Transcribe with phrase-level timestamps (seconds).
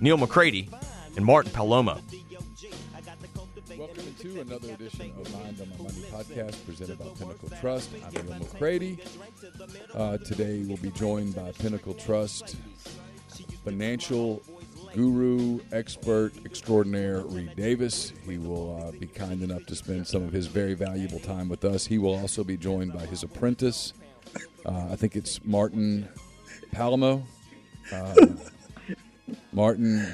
[0.00, 0.68] Neal McCready
[1.16, 2.00] and Martin Palomo.
[3.76, 7.90] Welcome to another edition of Mind on My Money podcast presented by Pinnacle Trust.
[8.04, 8.98] I'm Neal McCready.
[9.94, 12.56] Uh, today we'll be joined by Pinnacle Trust
[13.64, 14.42] financial
[14.94, 18.12] guru, expert extraordinaire, Reid Davis.
[18.26, 21.64] He will uh, be kind enough to spend some of his very valuable time with
[21.64, 21.86] us.
[21.86, 23.92] He will also be joined by his apprentice.
[24.64, 26.08] Uh, I think it's Martin
[26.74, 27.22] Palomo.
[27.92, 28.14] Uh,
[29.52, 30.06] Martin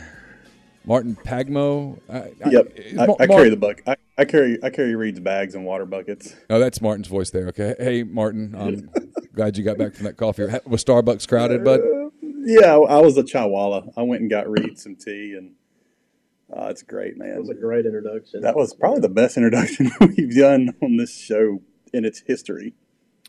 [0.84, 1.98] Martin Palomo.
[2.09, 3.82] I, yep, I, I, I carry the buck.
[3.87, 6.34] I, I, carry I carry Reid's bags and water buckets.
[6.51, 7.48] Oh, that's Martin's voice there.
[7.48, 8.90] Okay, hey Martin, I'm
[9.35, 10.45] glad you got back from that coffee.
[10.66, 11.80] Was Starbucks crowded, bud?
[11.80, 12.10] Uh,
[12.46, 13.92] yeah, I was a chawala.
[13.96, 15.52] I went and got Reid some tea, and
[16.54, 17.30] uh, it's great, man.
[17.30, 18.42] It was a great introduction.
[18.42, 22.74] That was probably the best introduction we've done on this show in its history.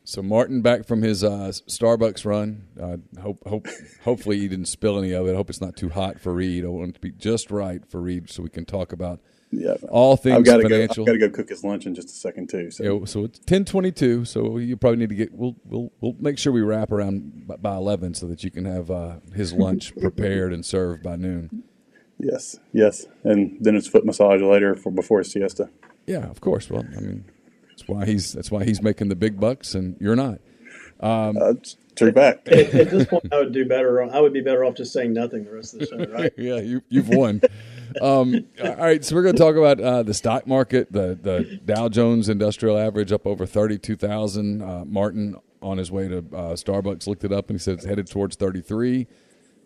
[0.06, 2.68] So Martin back from his uh, Starbucks run.
[2.80, 3.68] Uh, hope, hope,
[4.04, 5.34] hopefully he didn't spill any of it.
[5.34, 6.64] I hope it's not too hot for Reid.
[6.64, 9.20] I want it to be just right for Reid, so we can talk about
[9.52, 11.06] yeah, all things I've got financial.
[11.06, 12.70] Go, I've got to go cook his lunch in just a second too.
[12.70, 14.26] So, yeah, so it's ten twenty two.
[14.26, 15.34] So you probably need to get.
[15.34, 18.66] We'll we'll we'll make sure we wrap around by, by eleven so that you can
[18.66, 21.64] have uh, his lunch prepared and served by noon.
[22.20, 25.70] Yes, yes, and then it's foot massage later for before his siesta.
[26.06, 26.70] Yeah, of course.
[26.70, 27.26] Well, I mean,
[27.86, 30.40] that's why he's that's why he's making the big bucks and you're not.
[31.00, 31.54] Um, uh,
[31.96, 32.48] true back.
[32.48, 34.02] At, at, this point, I would do better.
[34.04, 36.34] I would be better off just saying nothing the rest of the show, right?
[36.38, 37.42] yeah, you, you've won.
[38.02, 40.92] um, all right, so we're going to talk about uh, the stock market.
[40.92, 44.62] The the Dow Jones Industrial Average up over thirty two thousand.
[44.62, 47.86] Uh, Martin on his way to uh, Starbucks looked it up and he said it's
[47.86, 49.08] headed towards thirty three.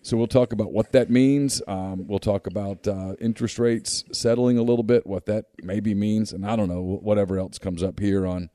[0.01, 1.61] So we'll talk about what that means.
[1.67, 6.31] Um, we'll talk about uh, interest rates settling a little bit, what that maybe means,
[6.31, 8.49] and I don't know whatever else comes up here on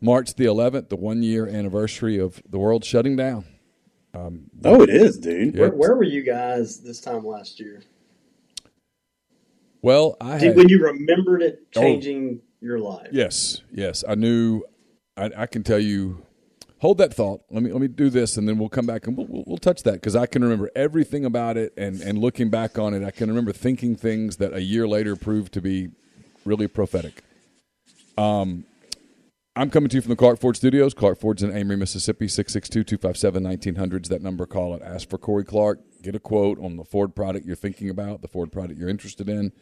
[0.00, 3.44] March the 11th, the one year anniversary of the world shutting down.
[4.14, 5.58] Um, oh, it is, dude.
[5.58, 7.82] Where, where, were you guys this time last year?
[9.82, 11.80] Well, I had, when you remembered it oh.
[11.80, 13.08] changing oh, your life.
[13.12, 14.62] Yes, yes, I knew.
[15.16, 16.24] I, I can tell you
[16.80, 17.42] hold that thought.
[17.50, 19.58] Let me let me do this, and then we'll come back and we'll, we'll, we'll
[19.58, 23.04] touch that because I can remember everything about it, and and looking back on it,
[23.04, 25.90] I can remember thinking things that a year later proved to be
[26.44, 27.22] really prophetic.
[28.16, 28.64] Um,
[29.54, 30.94] I'm coming to you from the Clark Ford Studios.
[30.94, 32.26] Clark Ford's in Amory, Mississippi.
[32.26, 34.46] 662-257-1900 is that number.
[34.46, 34.82] Call it.
[34.82, 35.80] Ask for Corey Clark.
[36.00, 39.28] Get a quote on the Ford product you're thinking about, the Ford product you're interested
[39.28, 39.52] in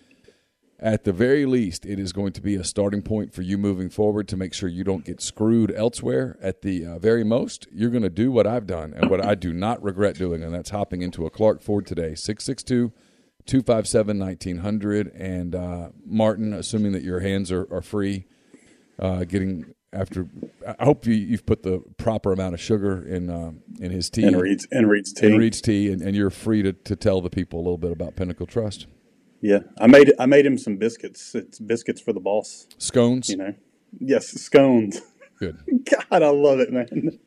[0.79, 3.89] at the very least, it is going to be a starting point for you moving
[3.89, 6.37] forward to make sure you don't get screwed elsewhere.
[6.43, 9.35] At the uh, very most, you're going to do what I've done and what I
[9.35, 12.15] do not regret doing, and that's hopping into a Clark Ford today.
[12.15, 12.93] 662
[13.47, 15.15] 257 1900.
[15.15, 18.27] And uh, Martin, assuming that your hands are, are free,
[18.99, 20.29] uh, getting after.
[20.79, 24.25] I hope you, have put the proper amount of sugar in uh, in his tea.
[24.25, 25.27] And Reid's, and Reid's tea.
[25.27, 27.93] And Reid's tea, and, and you're free to, to tell the people a little bit
[27.93, 28.87] about Pinnacle Trust.
[29.41, 31.35] Yeah, I made I made him some biscuits.
[31.35, 32.67] It's biscuits for the boss.
[32.79, 33.29] Scones.
[33.29, 33.55] You know.
[33.99, 35.01] Yes, scones.
[35.39, 35.59] Good.
[36.11, 37.19] God, I love it, man.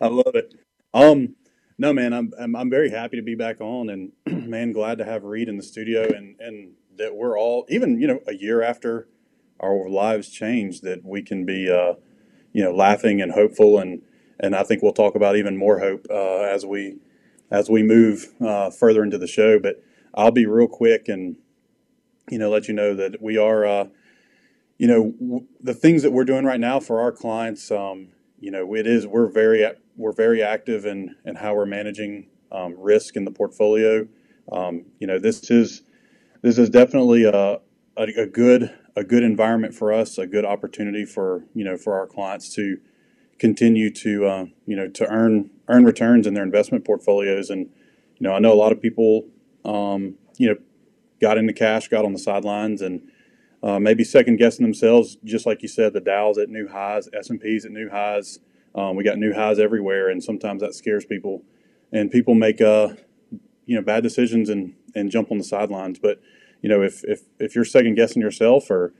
[0.00, 0.54] I love it.
[0.92, 1.34] Um,
[1.76, 4.12] no, man, I'm, I'm, I'm very happy to be back on, and
[4.48, 8.06] man, glad to have Reid in the studio, and and that we're all even you
[8.06, 9.08] know a year after
[9.60, 11.94] our lives changed, that we can be uh,
[12.52, 14.02] you know laughing and hopeful, and
[14.40, 16.96] and I think we'll talk about even more hope uh, as we
[17.50, 19.82] as we move uh, further into the show, but
[20.14, 21.36] I'll be real quick and
[22.30, 23.84] you know let you know that we are uh,
[24.78, 27.70] you know w- the things that we're doing right now for our clients.
[27.70, 28.08] Um,
[28.38, 29.66] you know, it is we're very
[29.96, 34.06] we're very active in in how we're managing um, risk in the portfolio.
[34.52, 35.82] Um, you know, this is
[36.42, 37.60] this is definitely a,
[37.96, 41.98] a, a good a good environment for us, a good opportunity for you know for
[41.98, 42.78] our clients to
[43.38, 47.50] continue to uh, you know to earn earn returns in their investment portfolios.
[47.50, 47.70] And
[48.18, 49.26] you know, I know a lot of people
[49.64, 50.56] um, you know,
[51.20, 53.08] got into cash, got on the sidelines, and
[53.62, 55.16] uh, maybe second guessing themselves.
[55.24, 58.38] Just like you said, the Dow's at new highs, S and P's at new highs.
[58.74, 61.42] Um, we got new highs everywhere, and sometimes that scares people,
[61.92, 62.94] and people make uh,
[63.66, 65.98] you know bad decisions and and jump on the sidelines.
[65.98, 66.20] But
[66.60, 68.92] you know, if if if you're second guessing yourself or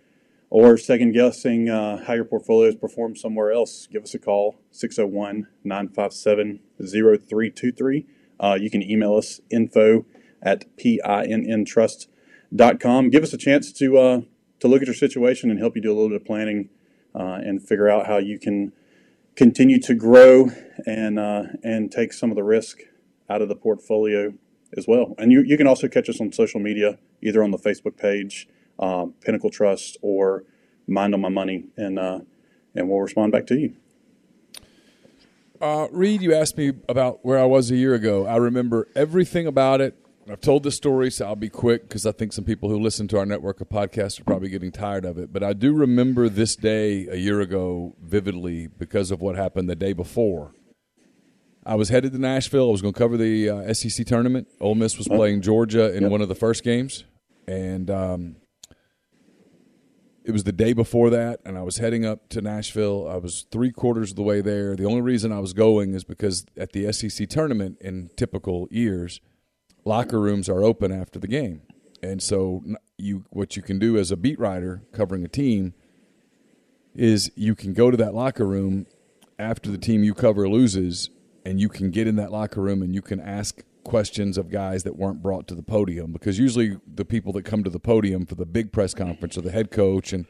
[0.51, 4.57] or second guessing uh, how your portfolio has performed somewhere else, give us a call
[4.71, 8.07] 601 957 0323.
[8.39, 10.05] Uh, you can email us info
[10.45, 13.11] at pinntrust.com.
[13.11, 14.21] Give us a chance to uh,
[14.61, 16.69] to look at your situation and help you do a little bit of planning
[17.15, 18.73] uh, and figure out how you can
[19.37, 20.51] continue to grow
[20.87, 22.81] and uh, and take some of the risk
[23.29, 24.35] out of the portfolio
[24.77, 25.15] as well.
[25.19, 28.49] And you, you can also catch us on social media, either on the Facebook page,
[28.79, 30.45] uh, Pinnacle Trust, or
[30.87, 32.21] Mind on My Money, and uh,
[32.75, 33.75] and we'll respond back to you.
[35.61, 38.27] Uh, Reid, you asked me about where I was a year ago.
[38.27, 39.97] I remember everything about it.
[40.31, 43.07] I've told this story, so I'll be quick because I think some people who listen
[43.09, 45.33] to our network of podcasts are probably getting tired of it.
[45.33, 49.77] But I do remember this day a year ago vividly because of what happened the
[49.77, 50.53] day before.
[51.67, 52.69] I was headed to Nashville.
[52.69, 54.49] I was going to cover the uh, SEC tournament.
[54.61, 56.11] Ole Miss was playing Georgia in Yep.
[56.13, 57.05] one of the first games,
[57.47, 58.37] and um,
[60.25, 61.41] it was the day before that.
[61.45, 63.09] And I was heading up to Nashville.
[63.09, 64.75] I was three quarters of the way there.
[64.75, 69.21] The only reason I was going is because at the SEC tournament, in typical years,
[69.85, 71.63] locker rooms are open after the game,
[72.03, 72.63] and so
[72.99, 75.75] you what you can do as a beat writer covering a team
[76.95, 78.87] is you can go to that locker room
[79.39, 81.11] after the team you cover loses
[81.45, 84.85] and you can get in that locker room and you can ask questions of guys
[84.85, 88.25] that weren't brought to the podium because usually the people that come to the podium
[88.25, 90.27] for the big press conference are the head coach and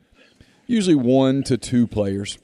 [0.66, 2.38] usually one to two players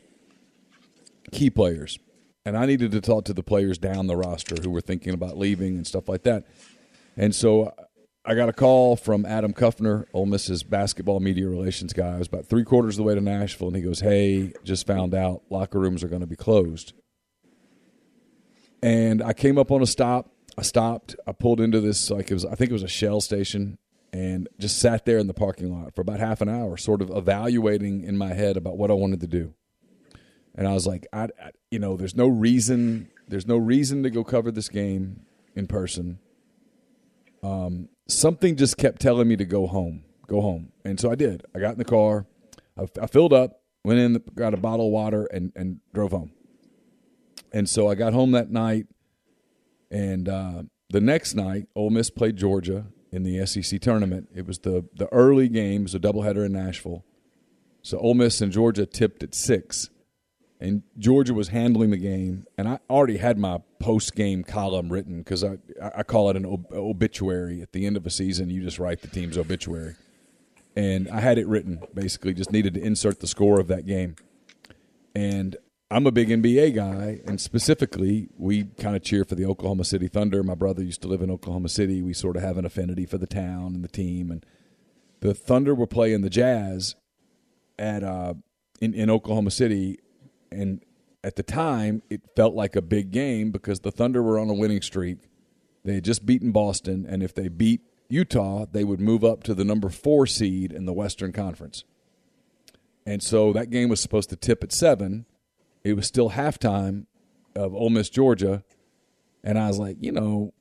[1.30, 1.98] key players.
[2.44, 5.36] And I needed to talk to the players down the roster who were thinking about
[5.36, 6.44] leaving and stuff like that
[7.16, 7.72] and so
[8.24, 12.14] I got a call from Adam Kuffner, Ole Miss's basketball media relations guy.
[12.14, 14.86] I was about three quarters of the way to Nashville, and he goes, "Hey, just
[14.86, 16.92] found out locker rooms are going to be closed."
[18.82, 20.30] And I came up on a stop.
[20.58, 21.16] I stopped.
[21.26, 22.44] I pulled into this like it was.
[22.44, 23.78] I think it was a Shell station,
[24.12, 27.10] and just sat there in the parking lot for about half an hour, sort of
[27.10, 29.54] evaluating in my head about what I wanted to do.
[30.54, 33.08] And I was like, I, I you know, there's no reason.
[33.28, 35.24] There's no reason to go cover this game
[35.56, 36.18] in person
[38.08, 40.72] something just kept telling me to go home, go home.
[40.84, 41.44] And so I did.
[41.54, 42.26] I got in the car,
[42.78, 46.32] I, I filled up, went in, got a bottle of water, and, and drove home.
[47.52, 48.86] And so I got home that night,
[49.90, 54.28] and uh, the next night, Ole Miss played Georgia in the SEC tournament.
[54.34, 57.04] It was the, the early game, it was a doubleheader in Nashville.
[57.82, 59.90] So Ole Miss and Georgia tipped at six
[60.60, 65.18] and Georgia was handling the game, and I already had my post game column written
[65.18, 68.50] because I I call it an ob- obituary at the end of a season.
[68.50, 69.96] You just write the team's obituary,
[70.76, 71.82] and I had it written.
[71.94, 74.16] Basically, just needed to insert the score of that game,
[75.14, 75.56] and
[75.90, 80.08] I'm a big NBA guy, and specifically, we kind of cheer for the Oklahoma City
[80.08, 80.42] Thunder.
[80.42, 82.02] My brother used to live in Oklahoma City.
[82.02, 84.44] We sort of have an affinity for the town and the team, and
[85.20, 86.96] the Thunder were playing the Jazz
[87.78, 88.34] at uh,
[88.80, 89.98] in in Oklahoma City,
[90.50, 90.84] and
[91.22, 94.54] at the time it felt like a big game because the Thunder were on a
[94.54, 95.18] winning streak.
[95.84, 99.54] They had just beaten Boston, and if they beat Utah, they would move up to
[99.54, 101.84] the number four seed in the Western Conference.
[103.06, 105.24] And so that game was supposed to tip at seven.
[105.82, 107.06] It was still halftime
[107.56, 108.62] of Ole Miss Georgia,
[109.42, 110.52] and I was like, you know,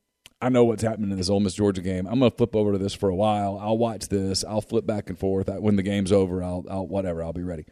[0.42, 2.08] I know what's happening in this Ole Miss Georgia game.
[2.08, 3.60] I'm going to flip over to this for a while.
[3.62, 4.46] I'll watch this.
[4.46, 5.50] I'll flip back and forth.
[5.50, 7.22] When the game's over, I'll, I'll whatever.
[7.22, 7.66] I'll be ready.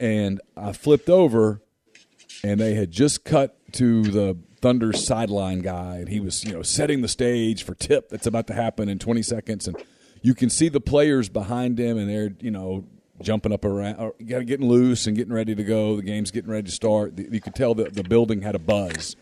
[0.00, 1.62] And I flipped over,
[2.42, 6.62] and they had just cut to the Thunder sideline guy, and he was you know
[6.62, 9.76] setting the stage for tip that's about to happen in 20 seconds, and
[10.22, 12.86] you can see the players behind him, and they're you know
[13.20, 15.96] jumping up around, getting loose and getting ready to go.
[15.96, 17.18] The game's getting ready to start.
[17.18, 19.16] You could tell that the building had a buzz,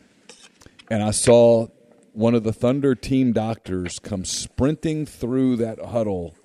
[0.89, 1.67] and I saw
[2.13, 6.37] one of the Thunder team doctors come sprinting through that huddle,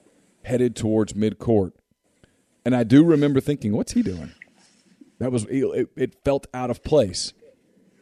[0.44, 1.74] headed towards midcourt.
[2.68, 4.34] And I do remember thinking, "What's he doing?"
[5.20, 7.32] That was it, it felt out of place.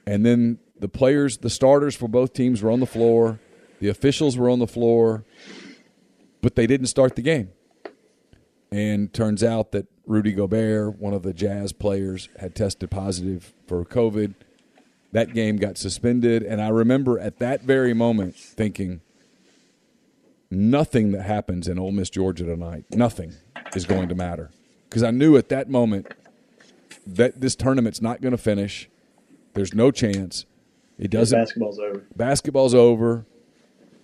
[0.07, 3.39] And then the players, the starters for both teams were on the floor.
[3.79, 5.23] The officials were on the floor,
[6.41, 7.51] but they didn't start the game.
[8.71, 13.85] And turns out that Rudy Gobert, one of the Jazz players, had tested positive for
[13.85, 14.33] COVID.
[15.11, 19.01] That game got suspended, and I remember at that very moment thinking,
[20.55, 23.33] nothing that happens in Ole Miss Georgia tonight, nothing
[23.75, 24.51] is going to matter.
[24.89, 26.13] Because I knew at that moment
[27.05, 28.89] that this tournament's not going to finish.
[29.53, 30.45] There's no chance.
[30.97, 31.37] It doesn't.
[31.37, 32.05] Basketball's over.
[32.15, 33.25] Basketball's over.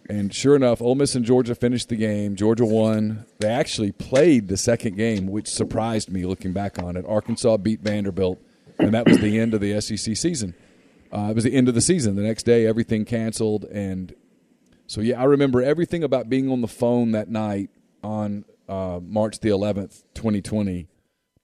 [0.09, 2.35] And sure enough, Ole Miss and Georgia finished the game.
[2.35, 3.25] Georgia won.
[3.39, 7.05] They actually played the second game, which surprised me looking back on it.
[7.07, 8.41] Arkansas beat Vanderbilt,
[8.77, 10.53] and that was the end of the SEC season.
[11.13, 12.15] Uh, it was the end of the season.
[12.15, 14.13] The next day, everything canceled, and
[14.91, 17.69] so yeah, I remember everything about being on the phone that night
[18.03, 20.89] on uh, March the 11th, 2020,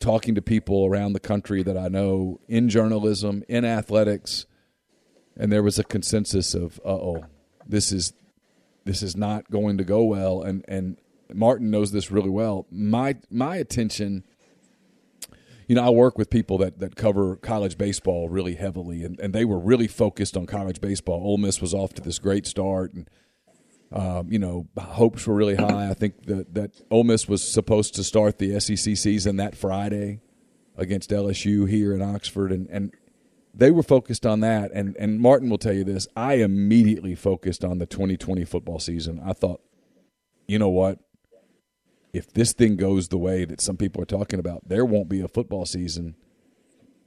[0.01, 4.47] talking to people around the country that I know in journalism, in athletics,
[5.37, 7.25] and there was a consensus of, uh oh,
[7.65, 8.11] this is
[8.83, 10.41] this is not going to go well.
[10.41, 10.97] And and
[11.33, 12.67] Martin knows this really well.
[12.69, 14.25] My my attention.
[15.69, 19.33] You know, I work with people that, that cover college baseball really heavily, and, and
[19.33, 21.21] they were really focused on college baseball.
[21.21, 23.09] Ole Miss was off to this great start, and
[23.91, 25.89] um, you know, hopes were really high.
[25.89, 30.19] I think that that Ole Miss was supposed to start the SEC season that Friday
[30.75, 32.93] against LSU here in Oxford, and, and
[33.53, 34.71] they were focused on that.
[34.73, 39.21] And, and Martin will tell you this I immediately focused on the 2020 football season.
[39.25, 39.61] I thought,
[40.47, 40.99] you know what?
[42.13, 45.21] If this thing goes the way that some people are talking about, there won't be
[45.21, 46.15] a football season.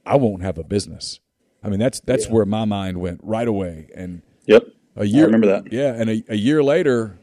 [0.04, 1.20] I won't have a business.
[1.62, 2.32] I mean, that's that's yeah.
[2.32, 3.88] where my mind went right away.
[3.94, 4.64] And yep,
[4.96, 5.22] a year.
[5.22, 5.72] I remember that.
[5.72, 7.18] Yeah, and a, a year later,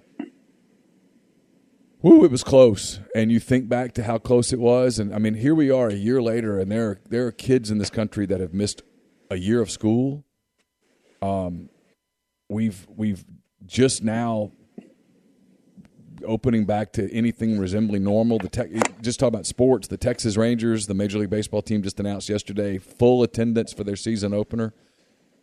[2.02, 3.00] Woo, it was close.
[3.16, 5.90] And you think back to how close it was, and I mean, here we are
[5.90, 8.84] a year later, and there are, there are kids in this country that have missed
[9.30, 10.24] a year of school.
[11.22, 11.70] Um,
[12.50, 13.26] we've we've
[13.66, 14.52] just now
[16.26, 18.38] opening back to anything resembling normal.
[18.40, 18.70] The tech,
[19.02, 19.88] just talk about sports.
[19.88, 23.96] The Texas Rangers, the Major League Baseball team, just announced yesterday full attendance for their
[23.96, 24.74] season opener,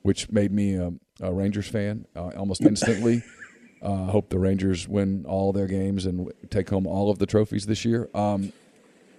[0.02, 3.22] which made me a, a Rangers fan uh, almost instantly.
[3.82, 7.26] I uh, hope the Rangers win all their games and take home all of the
[7.26, 8.08] trophies this year.
[8.14, 8.52] Um,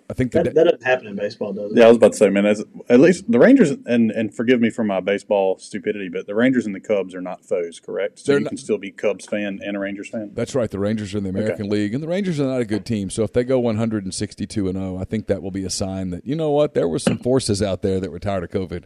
[0.07, 1.77] I think that, that, doesn't happen in baseball, does it?
[1.79, 2.45] Yeah, I was about to say, man.
[2.45, 6.35] As, at least the Rangers, and and forgive me for my baseball stupidity, but the
[6.35, 8.19] Rangers and the Cubs are not foes, correct?
[8.19, 10.31] So They're you not, can still be Cubs fan and a Rangers fan.
[10.35, 10.69] That's right.
[10.69, 11.71] The Rangers are in the American okay.
[11.71, 13.09] League, and the Rangers are not a good team.
[13.09, 16.23] So if they go 162 and 0, I think that will be a sign that
[16.23, 18.83] you know what there were some forces out there that were tired of COVID.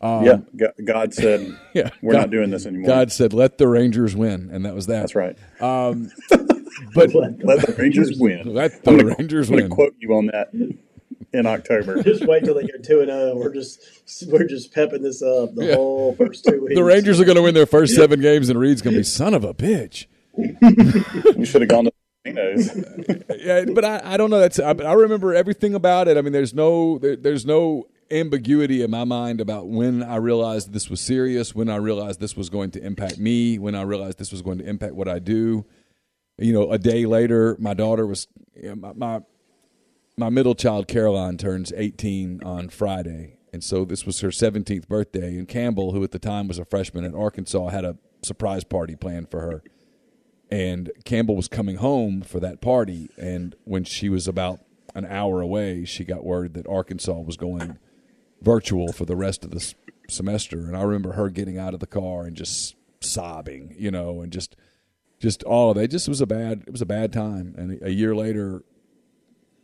[0.00, 2.86] Um, yeah, God said, yeah, we're God, not doing this anymore.
[2.86, 5.00] God said, let the Rangers win, and that was that.
[5.00, 5.36] That's right.
[5.60, 6.10] Um,
[6.94, 8.54] but let, let, the Rangers win.
[8.54, 9.68] Let the gonna, Rangers I'm win.
[9.68, 10.52] quote you on that
[11.32, 12.02] in October.
[12.02, 13.32] just wait till they go two and zero.
[13.32, 13.36] Oh.
[13.36, 13.80] We're just
[14.28, 15.74] we're just pepping this up the yeah.
[15.74, 16.74] whole first two weeks.
[16.74, 19.04] The Rangers are going to win their first seven games, and Reid's going to be
[19.04, 20.06] son of a bitch.
[21.36, 21.92] we should have gone to
[22.24, 24.40] yeah, but I, I don't know.
[24.40, 26.18] That's I, I, remember everything about it.
[26.18, 30.72] I mean, there's no there, there's no ambiguity in my mind about when I realized
[30.72, 34.18] this was serious, when I realized this was going to impact me, when I realized
[34.18, 35.64] this was going to impact what I do.
[36.38, 39.20] You know, a day later, my daughter was you know, my, my
[40.16, 45.36] my middle child Caroline turns 18 on Friday, and so this was her 17th birthday.
[45.36, 48.96] And Campbell, who at the time was a freshman at Arkansas, had a surprise party
[48.96, 49.62] planned for her.
[50.50, 54.60] And Campbell was coming home for that party, and when she was about
[54.94, 57.78] an hour away, she got word that Arkansas was going
[58.42, 59.74] virtual for the rest of the
[60.08, 60.58] semester.
[60.58, 64.32] And I remember her getting out of the car and just sobbing, you know, and
[64.32, 64.56] just
[65.18, 65.88] just all of it.
[65.88, 67.54] Just was a bad it was a bad time.
[67.56, 68.64] And a year later,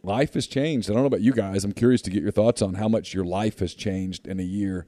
[0.02, 0.90] life has changed.
[0.90, 1.64] I don't know about you guys.
[1.64, 4.44] I'm curious to get your thoughts on how much your life has changed in a
[4.44, 4.86] year.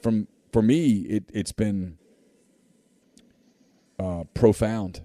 [0.00, 1.98] From for me, it it's been
[3.98, 5.02] uh, profound.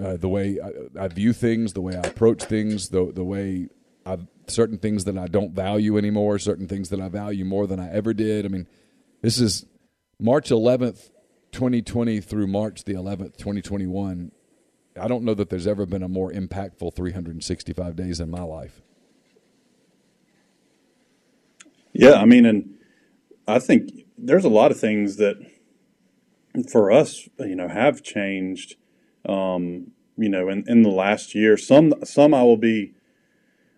[0.00, 3.68] Uh, the way I, I, view things, the way I approach things, the the way
[4.08, 7.78] I've certain things that I don't value anymore, certain things that I value more than
[7.78, 8.46] I ever did.
[8.46, 8.66] I mean,
[9.20, 9.66] this is
[10.18, 11.10] March 11th,
[11.52, 14.32] 2020 through March the 11th, 2021.
[14.98, 18.80] I don't know that there's ever been a more impactful 365 days in my life.
[21.92, 22.78] Yeah, I mean, and
[23.46, 25.36] I think there's a lot of things that
[26.70, 28.76] for us, you know, have changed.
[29.28, 32.94] Um, you know, in, in the last year, some some I will be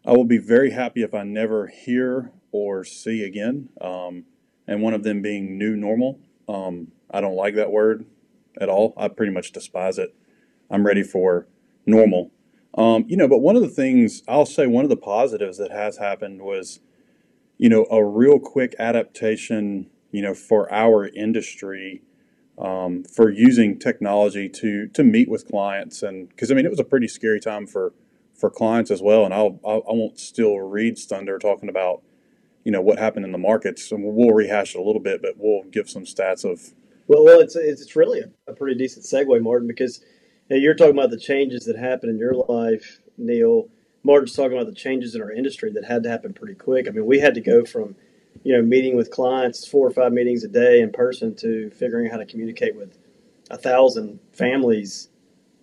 [0.04, 3.68] I will be very happy if I never hear or see again.
[3.80, 4.24] Um,
[4.66, 6.20] and one of them being new normal.
[6.48, 8.06] Um, I don't like that word
[8.60, 8.94] at all.
[8.96, 10.14] I pretty much despise it.
[10.70, 11.46] I'm ready for
[11.86, 12.30] normal.
[12.76, 15.72] Um, you know, but one of the things I'll say, one of the positives that
[15.72, 16.80] has happened was,
[17.58, 22.02] you know, a real quick adaptation, you know, for our industry
[22.60, 26.80] um, for using technology to to meet with clients, and because I mean, it was
[26.80, 27.94] a pretty scary time for
[28.40, 29.24] for clients as well.
[29.24, 32.02] And I'll, I'll I won't still read thunder talking about
[32.64, 35.34] you know what happened in the markets, and we'll rehash it a little bit, but
[35.36, 36.74] we'll give some stats of.
[37.06, 40.00] Well, well, it's it's really a, a pretty decent segue, Martin, because
[40.48, 43.68] you know, you're talking about the changes that happened in your life, Neal.
[44.02, 46.88] Martin's talking about the changes in our industry that had to happen pretty quick.
[46.88, 47.94] I mean, we had to go from
[48.42, 52.06] you know meeting with clients four or five meetings a day in person to figuring
[52.06, 52.96] out how to communicate with
[53.50, 55.09] a thousand families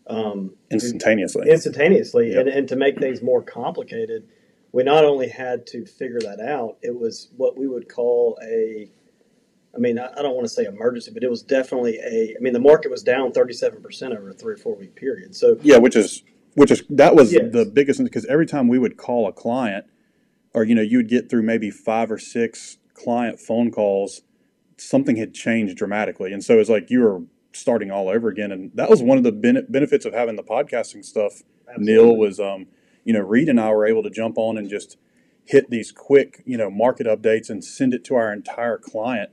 [0.07, 1.49] um, instantaneously.
[1.49, 2.41] Instantaneously, yep.
[2.41, 4.27] and, and to make things more complicated,
[4.71, 8.89] we not only had to figure that out, it was what we would call a
[9.77, 12.35] I mean, I don't want to say emergency, but it was definitely a.
[12.35, 14.95] I mean, the market was down thirty seven percent over a three or four week
[14.95, 15.35] period.
[15.35, 16.23] So yeah, which is
[16.55, 17.51] which is that was yes.
[17.51, 19.85] the biggest because every time we would call a client,
[20.55, 24.21] or you know, you would get through maybe five or six client phone calls,
[24.77, 27.21] something had changed dramatically, and so it's like you were
[27.53, 28.51] starting all over again.
[28.51, 31.43] And that was one of the ben- benefits of having the podcasting stuff.
[31.67, 31.93] Absolutely.
[31.93, 32.67] Neal was, um,
[33.03, 34.97] you know, Reed and I were able to jump on and just
[35.45, 39.31] hit these quick, you know, market updates and send it to our entire client,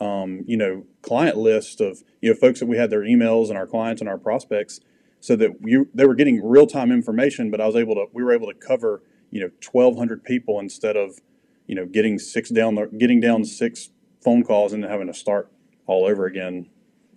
[0.00, 3.56] um, you know, client list of, you know, folks that we had their emails and
[3.56, 4.80] our clients and our prospects
[5.20, 8.22] so that you, they were getting real time information, but I was able to, we
[8.22, 11.18] were able to cover, you know, 1200 people instead of,
[11.66, 13.88] you know, getting six down, getting down six
[14.22, 15.50] phone calls and then having to start
[15.86, 16.66] all over again.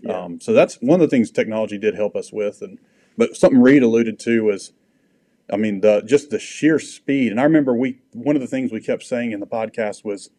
[0.01, 0.19] Yeah.
[0.19, 2.61] Um, so that's one of the things technology did help us with.
[2.61, 2.79] And,
[3.17, 4.73] but something Reid alluded to was,
[5.51, 7.31] I mean, the just the sheer speed.
[7.31, 10.29] And I remember we one of the things we kept saying in the podcast was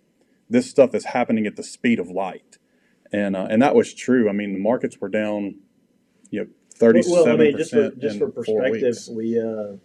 [0.50, 2.58] this stuff is happening at the speed of light,
[3.12, 4.28] and uh, and that was true.
[4.28, 5.56] I mean, the markets were down,
[6.30, 9.76] you know, thirty seven well, I mean, just for, just for perspective, we uh,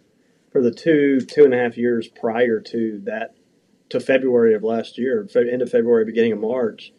[0.52, 3.34] for the two two and a half years prior to that
[3.90, 6.92] to February of last year, end of February, beginning of March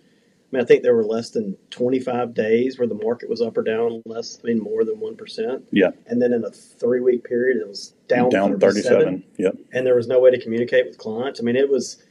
[0.56, 3.64] mean, I think there were less than 25 days where the market was up or
[3.64, 5.64] down less, I mean, more than 1%.
[5.72, 5.90] Yeah.
[6.08, 9.24] And then in a three week period, it was down, down 37.
[9.38, 9.50] Yeah.
[9.74, 11.40] And there was no way to communicate with clients.
[11.40, 12.04] I mean, it was,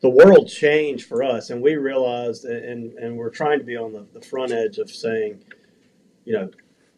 [0.00, 1.50] the world changed for us.
[1.50, 4.90] And we realized, and, and we're trying to be on the, the front edge of
[4.90, 5.42] saying,
[6.24, 6.50] you know,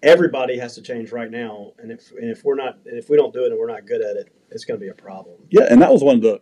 [0.02, 1.72] everybody has to change right now.
[1.78, 3.86] And if, and if we're not, and if we don't do it and we're not
[3.86, 5.36] good at it, it's going to be a problem.
[5.50, 5.66] Yeah.
[5.70, 6.40] And that was one of the,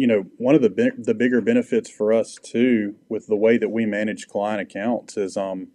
[0.00, 3.68] you know, one of the the bigger benefits for us too, with the way that
[3.68, 5.68] we manage client accounts, is um,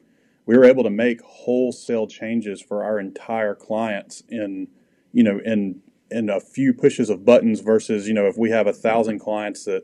[0.48, 4.67] we were able to make wholesale changes for our entire clients in,
[5.13, 8.65] you know, in in a few pushes of buttons versus, you know, if we have
[8.65, 9.84] a thousand clients that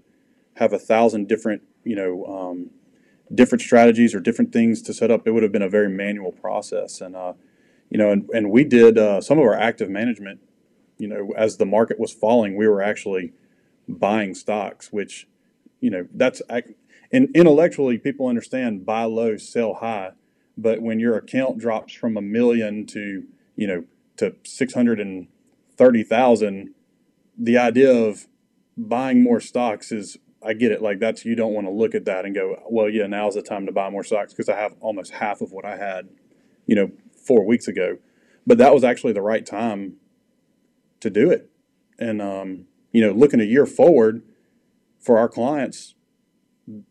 [0.56, 2.72] have a thousand different, you know, um,
[3.36, 6.32] different strategies or different things to set up, it would have been a very manual
[6.32, 7.00] process.
[7.00, 7.34] And, uh,
[7.92, 10.40] you know, and, and we did uh, some of our active management,
[10.98, 13.34] you know, as the market was falling, we were actually
[14.00, 15.28] buying stocks, which,
[15.80, 16.42] you know, that's
[17.12, 20.12] and intellectually people understand buy low, sell high.
[20.58, 23.24] But when your account drops from a million to,
[23.56, 23.86] you know,
[24.18, 26.76] to 630,000,
[27.38, 28.28] the idea of
[28.78, 30.82] buying more stocks is, I get it.
[30.82, 33.42] Like that's, you don't want to look at that and go, well, yeah, now's the
[33.42, 36.10] time to buy more stocks because I have almost half of what I had,
[36.66, 37.98] you know, four weeks ago.
[38.46, 39.98] But that was actually the right time
[41.00, 41.50] to do it.
[42.00, 44.22] And, um, you know, looking a year forward
[45.00, 45.96] for our clients,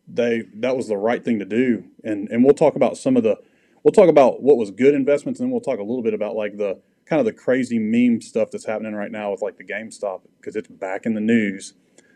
[0.09, 1.85] they that was the right thing to do.
[2.05, 3.37] And and we'll talk about some of the
[3.83, 6.37] we'll talk about what was good investments, and then we'll talk a little bit about
[6.37, 9.65] like the kind of the crazy meme stuff that's happening right now with like the
[9.65, 11.75] GameStop because it's back in the news.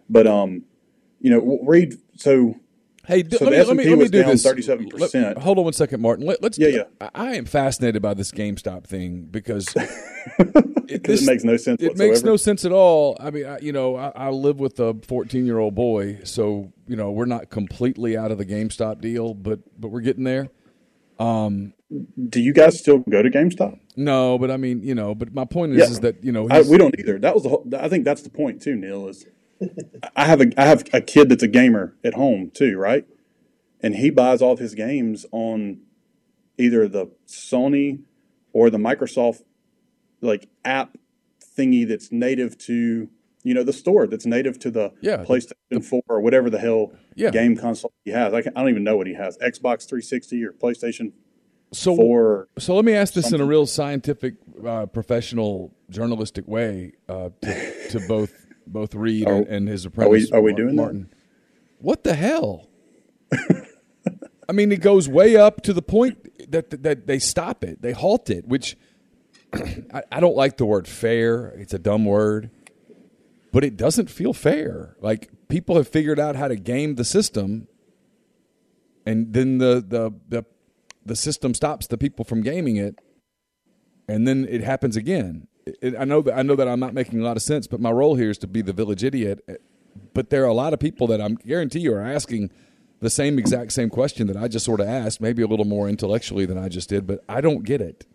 [0.08, 0.64] But um,
[1.20, 2.56] you know, Reid so
[3.06, 4.42] Hey, so let, me, let me, let me do this.
[4.42, 5.38] Thirty-seven percent.
[5.38, 6.26] Hold on one second, Martin.
[6.26, 7.08] Let, us Yeah, yeah.
[7.14, 11.82] I am fascinated by this GameStop thing because it, this, it, makes no sense.
[11.82, 12.12] It whatsoever.
[12.12, 13.16] makes no sense at all.
[13.20, 17.10] I mean, I, you know, I, I live with a fourteen-year-old boy, so you know
[17.10, 20.48] we're not completely out of the GameStop deal, but but we're getting there.
[21.18, 21.74] Um,
[22.28, 23.78] do you guys still go to GameStop?
[23.96, 25.84] No, but I mean, you know, but my point is, yeah.
[25.84, 27.18] is that you know I, we don't either.
[27.18, 28.74] That was the whole, I think that's the point too.
[28.74, 29.26] Neal is
[30.16, 33.06] I have a I have a kid that's a gamer at home too, right?
[33.80, 35.80] And he buys all of his games on
[36.58, 38.00] either the Sony
[38.52, 39.42] or the Microsoft
[40.20, 40.96] like app
[41.56, 43.08] thingy that's native to
[43.42, 46.58] you know the store that's native to the yeah, PlayStation the, 4 or whatever the
[46.58, 47.30] hell yeah.
[47.30, 48.32] game console he has.
[48.32, 49.36] I, I, don't even know what he has.
[49.38, 51.12] Xbox 360 or PlayStation
[51.72, 52.48] so, 4.
[52.58, 53.40] So let me ask this something.
[53.40, 54.36] in a real scientific,
[54.66, 58.32] uh, professional, journalistic way uh, to, to both
[58.66, 60.30] both Reid oh, and his apprentice.
[60.30, 61.08] Are we, are we doing Martin.
[61.10, 61.16] that?
[61.78, 62.68] What the hell?
[64.48, 67.92] I mean, it goes way up to the point that that they stop it, they
[67.92, 68.46] halt it.
[68.46, 68.76] Which
[69.54, 71.48] I, I don't like the word fair.
[71.58, 72.50] It's a dumb word,
[73.52, 74.96] but it doesn't feel fair.
[75.00, 77.68] Like people have figured out how to game the system,
[79.06, 80.44] and then the the the
[81.04, 82.98] the system stops the people from gaming it,
[84.08, 87.20] and then it happens again it, I know that I know that I'm not making
[87.20, 89.44] a lot of sense, but my role here is to be the village idiot.
[90.12, 92.50] But there are a lot of people that I'm guarantee you are asking
[93.00, 95.88] the same exact same question that I just sort of asked, maybe a little more
[95.88, 98.06] intellectually than I just did, but I don't get it.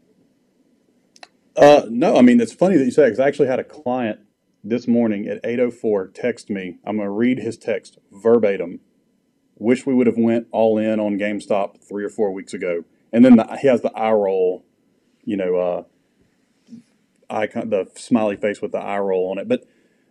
[1.55, 4.19] Uh, no, I mean it's funny that you say because I actually had a client
[4.63, 6.77] this morning at 8:04 text me.
[6.85, 8.79] I'm going to read his text verbatim.
[9.57, 12.85] Wish we would have went all in on GameStop three or four weeks ago.
[13.11, 14.63] And then the, he has the eye roll,
[15.25, 15.83] you know, uh,
[17.29, 19.47] icon, the smiley face with the eye roll on it.
[19.47, 19.65] But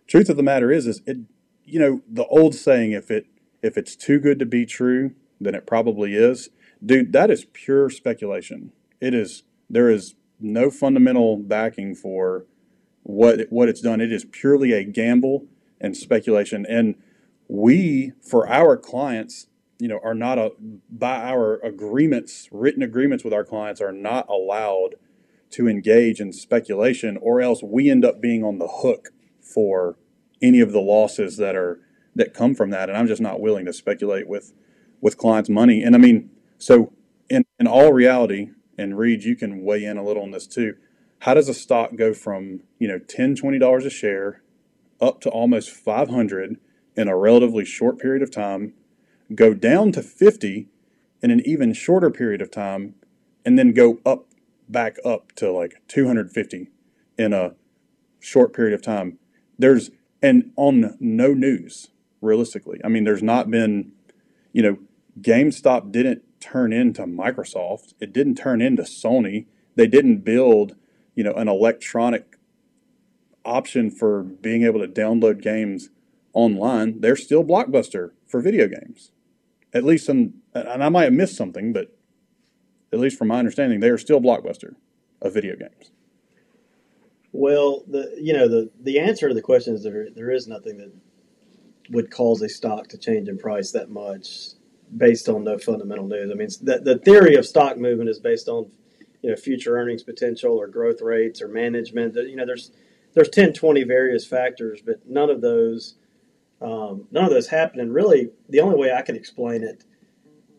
[0.07, 1.17] truth of the matter is, is it,
[1.65, 3.27] you know, the old saying, if it
[3.61, 6.49] if it's too good to be true, then it probably is.
[6.83, 8.71] Dude, that is pure speculation.
[9.01, 9.43] It is.
[9.69, 12.45] There is no fundamental backing for
[13.03, 14.01] what what it's done.
[14.01, 15.45] It is purely a gamble
[15.81, 16.65] and speculation.
[16.67, 16.95] And
[17.47, 19.47] we, for our clients,
[19.79, 20.51] you know, are not a,
[20.89, 24.95] by our agreements, written agreements with our clients, are not allowed
[25.51, 29.09] to engage in speculation, or else we end up being on the hook
[29.41, 29.97] for
[30.41, 31.79] any of the losses that are
[32.15, 32.89] that come from that.
[32.89, 34.53] And I'm just not willing to speculate with
[35.01, 35.81] with clients' money.
[35.83, 36.93] And I mean, so
[37.29, 40.75] in in all reality, and Reid, you can weigh in a little on this too.
[41.19, 44.41] How does a stock go from you know 10 20 dollars a share
[45.01, 46.57] up to almost 500
[46.95, 48.73] in a relatively short period of time,
[49.33, 50.67] go down to 50
[51.21, 52.95] in an even shorter period of time,
[53.45, 54.25] and then go up
[54.69, 56.67] back up to like 250
[57.17, 57.55] in a
[58.19, 59.17] short period of time.
[59.57, 61.89] There's and on no news,
[62.21, 62.79] realistically.
[62.83, 63.91] I mean, there's not been,
[64.51, 64.77] you know,
[65.21, 67.93] GameStop didn't turn into Microsoft.
[67.99, 69.45] It didn't turn into Sony.
[69.75, 70.75] They didn't build,
[71.15, 72.37] you know, an electronic
[73.45, 75.89] option for being able to download games
[76.33, 77.01] online.
[77.01, 79.11] They're still Blockbuster for video games.
[79.73, 81.95] At least, in, and I might have missed something, but
[82.91, 84.75] at least from my understanding, they are still Blockbuster
[85.21, 85.91] of video games.
[87.31, 90.77] Well, the you know the the answer to the question is there there is nothing
[90.77, 90.91] that
[91.91, 94.49] would cause a stock to change in price that much
[94.95, 96.31] based on no fundamental news.
[96.31, 98.71] I mean, the the theory of stock movement is based on
[99.21, 102.15] you know future earnings potential or growth rates or management.
[102.15, 102.71] You know, there's
[103.13, 105.95] there's 10, 20 various factors, but none of those
[106.61, 107.79] um, none of those happen.
[107.79, 109.83] And really, the only way I can explain it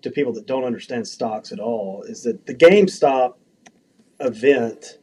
[0.02, 3.34] to people that don't understand stocks at all is that the GameStop
[4.20, 4.98] event,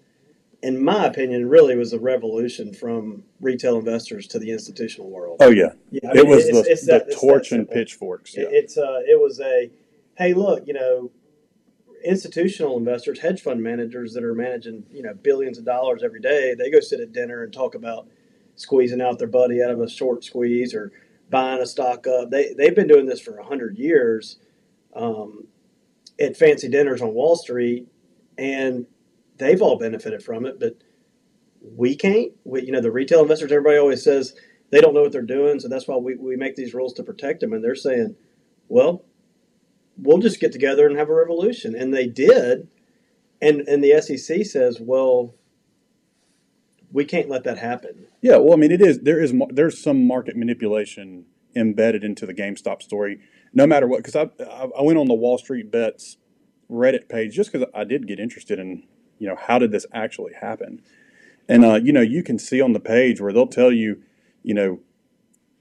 [0.61, 5.37] in my opinion, really was a revolution from retail investors to the institutional world.
[5.39, 6.09] Oh yeah, yeah.
[6.09, 8.35] I mean, it was it's, the, it's the torch and pitchforks.
[8.35, 8.45] Yeah.
[8.49, 9.71] It's uh, it was a
[10.15, 11.11] hey, look, you know,
[12.03, 16.55] institutional investors, hedge fund managers that are managing you know billions of dollars every day,
[16.55, 18.07] they go sit at dinner and talk about
[18.55, 20.91] squeezing out their buddy out of a short squeeze or
[21.29, 22.29] buying a stock up.
[22.31, 24.37] They they've been doing this for hundred years
[24.97, 25.47] um,
[26.19, 27.87] at fancy dinners on Wall Street,
[28.37, 28.85] and
[29.37, 30.59] they've all benefited from it.
[30.59, 30.77] But
[31.61, 32.31] we can't.
[32.43, 33.51] We, you know, the retail investors.
[33.51, 34.33] Everybody always says
[34.71, 37.03] they don't know what they're doing, so that's why we, we make these rules to
[37.03, 37.53] protect them.
[37.53, 38.15] And they're saying,
[38.67, 39.05] well,
[39.97, 42.67] we'll just get together and have a revolution, and they did.
[43.41, 45.35] And and the SEC says, well,
[46.91, 48.07] we can't let that happen.
[48.21, 52.33] Yeah, well, I mean, it is there is there's some market manipulation embedded into the
[52.33, 53.19] GameStop story,
[53.53, 54.03] no matter what.
[54.03, 54.29] Because I
[54.77, 56.17] I went on the Wall Street Bets
[56.69, 58.83] Reddit page just because I did get interested in
[59.19, 60.81] you know how did this actually happen,
[61.47, 64.01] and uh, you know you can see on the page where they'll tell you,
[64.43, 64.79] you know,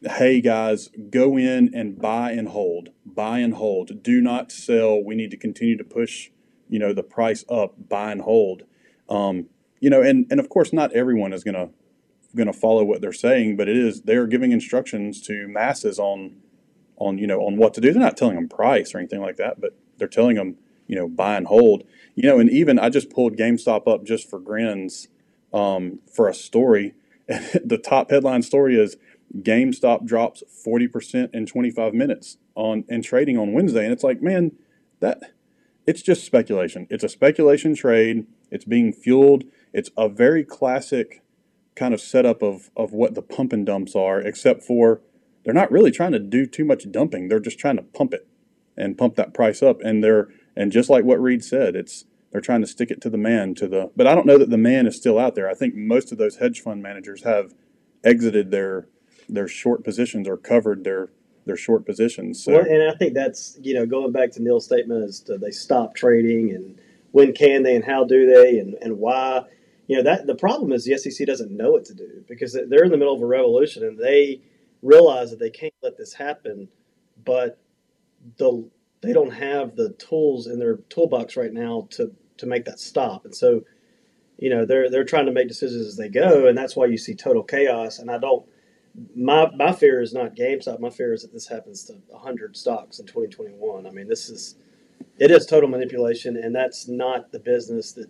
[0.02, 5.02] hey guys, go in and buy and hold, buy and hold, do not sell.
[5.02, 6.30] We need to continue to push,
[6.68, 8.64] you know, the price up, buy and hold.
[9.08, 9.46] Um,
[9.80, 11.70] you know, and, and of course, not everyone is to
[12.34, 16.36] going to follow what they're saying, but it is they're giving instructions to masses on
[16.96, 17.92] on you know on what to do.
[17.92, 20.56] They're not telling them price or anything like that, but they're telling them
[20.86, 21.84] you know buy and hold.
[22.14, 25.08] You know, and even I just pulled GameStop up just for grins
[25.52, 26.94] um, for a story.
[27.28, 28.96] the top headline story is
[29.38, 34.04] GameStop drops forty percent in twenty five minutes on and trading on Wednesday, and it's
[34.04, 34.52] like man
[35.00, 35.34] that
[35.86, 36.86] it's just speculation.
[36.90, 38.26] It's a speculation trade.
[38.50, 39.44] It's being fueled
[39.76, 41.22] it's a very classic
[41.74, 45.02] kind of setup of, of what the pump and dumps are, except for
[45.46, 47.28] they're not really trying to do too much dumping.
[47.28, 48.26] They're just trying to pump it
[48.76, 49.80] and pump that price up.
[49.80, 53.10] And they're and just like what Reid said, it's they're trying to stick it to
[53.10, 55.48] the man to the but I don't know that the man is still out there.
[55.48, 57.54] I think most of those hedge fund managers have
[58.02, 58.88] exited their
[59.28, 61.10] their short positions or covered their
[61.46, 62.42] their short positions.
[62.42, 62.54] So.
[62.54, 65.52] Well, and I think that's you know going back to Neal's statement as to they
[65.52, 66.76] stop trading and
[67.12, 69.44] when can they and how do they and, and why
[69.86, 72.84] you know that the problem is the SEC doesn't know what to do because they're
[72.84, 74.40] in the middle of a revolution and they
[74.82, 76.68] realize that they can't let this happen,
[77.24, 77.58] but
[78.38, 78.68] the
[79.02, 83.24] they don't have the tools in their toolbox right now to to make that stop.
[83.24, 83.62] And so,
[84.38, 86.98] you know, they're they're trying to make decisions as they go, and that's why you
[86.98, 87.98] see total chaos.
[87.98, 88.46] And I don't.
[89.14, 90.80] My my fear is not GameStop.
[90.80, 93.86] My fear is that this happens to hundred stocks in 2021.
[93.86, 94.56] I mean, this is
[95.18, 98.08] it is total manipulation, and that's not the business that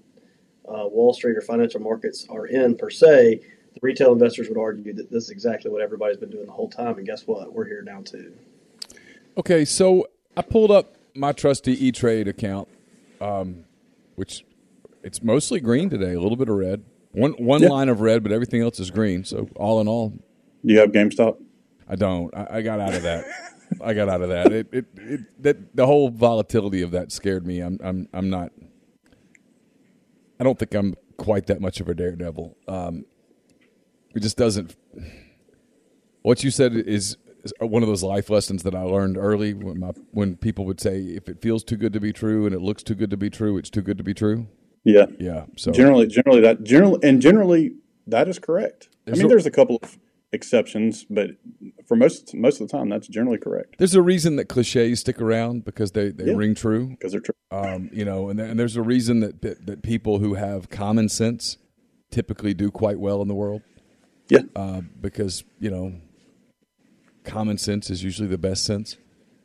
[0.68, 3.40] uh, Wall Street or financial markets are in per se,
[3.76, 6.68] the retail investors would argue that this is exactly what everybody's been doing the whole
[6.68, 6.96] time.
[6.96, 7.52] And guess what?
[7.52, 8.32] We're here now too.
[9.36, 12.68] Okay, so I pulled up my trusty E Trade account,
[13.20, 13.64] um,
[14.14, 14.44] which
[15.02, 16.84] it's mostly green today, a little bit of red.
[17.12, 17.68] One one yeah.
[17.68, 19.24] line of red, but everything else is green.
[19.24, 20.10] So all in all,
[20.64, 21.38] do you have GameStop?
[21.88, 22.34] I don't.
[22.34, 23.24] I, I got out of that.
[23.80, 24.52] I got out of that.
[24.52, 27.60] It, it, it, that the whole volatility of that scared me.
[27.60, 28.52] I'm I'm I'm not
[30.38, 32.56] I don't think I'm quite that much of a daredevil.
[32.68, 33.04] Um,
[34.16, 34.74] it just doesn't.
[36.22, 37.16] What you said is
[37.60, 41.00] one of those life lessons that I learned early when my when people would say
[41.00, 43.30] if it feels too good to be true and it looks too good to be
[43.30, 44.48] true, it's too good to be true.
[44.84, 45.46] Yeah, Yeah.
[45.56, 47.72] So generally, generally that generally and generally
[48.06, 48.88] that is correct.
[49.04, 49.98] There's I mean, a- there's a couple of
[50.32, 51.30] exceptions, but
[51.86, 55.20] for most most of the time, that's generally correct there's a reason that cliches stick
[55.20, 56.34] around because they, they Yeah.
[56.36, 56.88] ring true.
[56.88, 57.34] because they're true.
[57.52, 60.68] Um, you know, and, there- and there's a reason that, that that people who have
[60.68, 61.58] common sense
[62.10, 63.62] typically do quite well in the world
[64.28, 65.94] Yeah, uh, because you know
[67.24, 68.96] common sense is usually the best sense.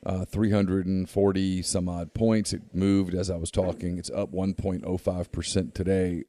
[0.06, 2.54] uh, 340 some odd points.
[2.54, 3.98] It moved as I was talking.
[3.98, 6.24] It's up 1.05% today.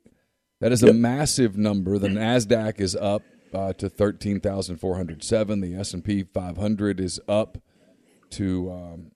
[0.60, 1.96] That is a massive number.
[1.98, 5.60] The Nasdaq is up uh, to 13,407.
[5.60, 7.58] The S&P 500 is up
[8.30, 9.10] to um,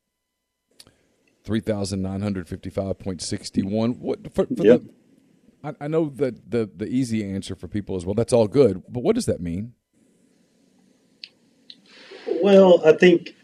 [1.44, 3.99] 3,955.61.
[3.99, 4.83] What for, for Yep.
[4.83, 4.88] the
[5.64, 8.83] I, I know that the the easy answer for people is well, that's all good,
[8.88, 9.73] but what does that mean?
[12.42, 13.35] Well, I think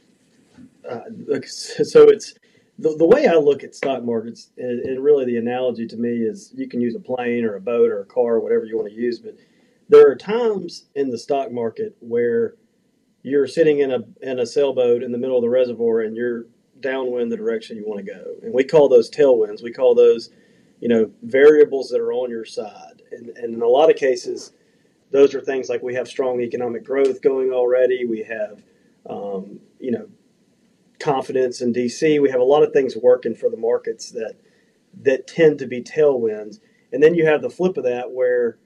[0.89, 1.01] uh,
[1.45, 2.09] so.
[2.09, 2.35] It's
[2.79, 6.11] the, the way I look at stock markets, and, and really the analogy to me
[6.11, 8.77] is you can use a plane or a boat or a car, or whatever you
[8.77, 9.19] want to use.
[9.19, 9.37] But
[9.91, 12.55] there are times in the stock market where
[13.23, 16.47] you're sitting in a in a sailboat in the middle of the reservoir and you're
[16.79, 19.63] downwind the direction you want to go, and we call those tailwinds.
[19.63, 20.31] We call those,
[20.81, 24.53] you know, variables that are on your side, and, and in a lot of cases,
[25.11, 28.07] those are things like we have strong economic growth going already.
[28.07, 28.63] We have
[29.09, 30.09] um, you know,
[31.01, 32.23] confidence in DC.
[32.23, 34.35] We have a lot of things working for the markets that
[35.03, 36.61] that tend to be tailwinds.
[36.93, 38.59] And then you have the flip of that where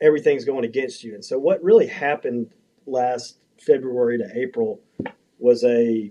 [0.00, 1.14] everything's going against you.
[1.14, 2.50] And so what really happened
[2.86, 4.80] last February to April
[5.38, 6.10] was a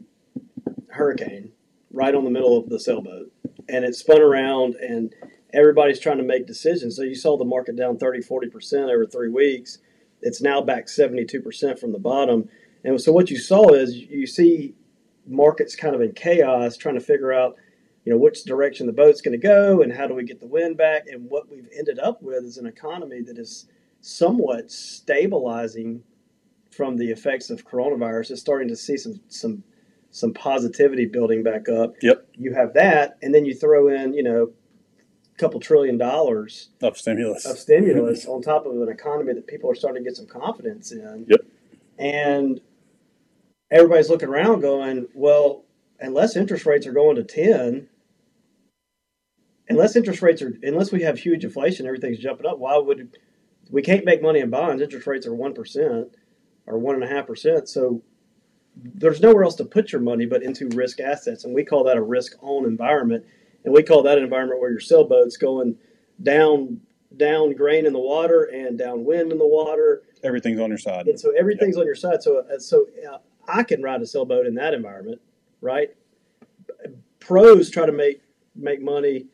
[0.90, 1.52] hurricane
[1.92, 3.32] right on the middle of the sailboat.
[3.70, 5.14] And it spun around and
[5.54, 6.96] everybody's trying to make decisions.
[6.96, 9.80] So you saw the market down 30, 40% over three weeks.
[10.22, 12.50] It's now back 72% from the bottom.
[12.84, 14.74] And so what you saw is you see
[15.28, 17.56] markets kind of in chaos, trying to figure out,
[18.06, 20.48] you know, which direction the boat's going to go and how do we get the
[20.48, 21.08] wind back.
[21.08, 23.68] And what we've ended up with is an economy that is
[24.02, 26.04] somewhat stabilizing
[26.72, 28.32] from the effects of coronavirus.
[28.32, 29.64] It's starting to see some some
[30.12, 31.96] some positivity building back up.
[32.02, 34.52] Yep, You have that, and then you throw in, you know,
[35.34, 37.46] a couple trillion dollars of stimulus.
[37.48, 40.92] of stimulus on top of an economy that people are starting to get some confidence
[40.92, 41.26] in.
[41.28, 41.40] Yep.
[41.98, 42.62] And
[43.72, 45.64] everybody's looking around going, well,
[46.00, 47.90] unless interest rates are going to 10,
[49.70, 53.18] unless interest rates are, unless we have huge inflation, everything's jumping up, why would,
[53.70, 54.82] we can't make money in bonds.
[54.82, 56.10] Interest rates are 1%
[56.68, 57.68] or 1.5%.
[57.68, 58.02] So
[58.76, 61.44] there's nowhere else to put your money but into risk assets.
[61.44, 63.26] And we call that a risk on environment.
[63.64, 65.78] And we call that an environment where your sailboat's going
[66.22, 66.82] down
[67.18, 71.08] down grain in the water and downwind in the water, Everything's on your side.
[71.08, 72.24] and so everything's on your side.
[72.24, 75.22] So uh, so uh, I can ride a sailboat in that environment,
[75.62, 75.90] right?
[77.20, 78.22] Pros try to make
[78.56, 79.28] make money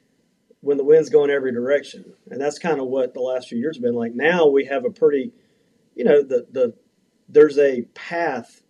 [0.61, 3.77] when the wind's going every direction, and that's kind of what the last few years
[3.77, 4.13] have been like.
[4.13, 5.31] Now we have a pretty,
[5.95, 6.73] you know, the the
[7.27, 8.63] there's a path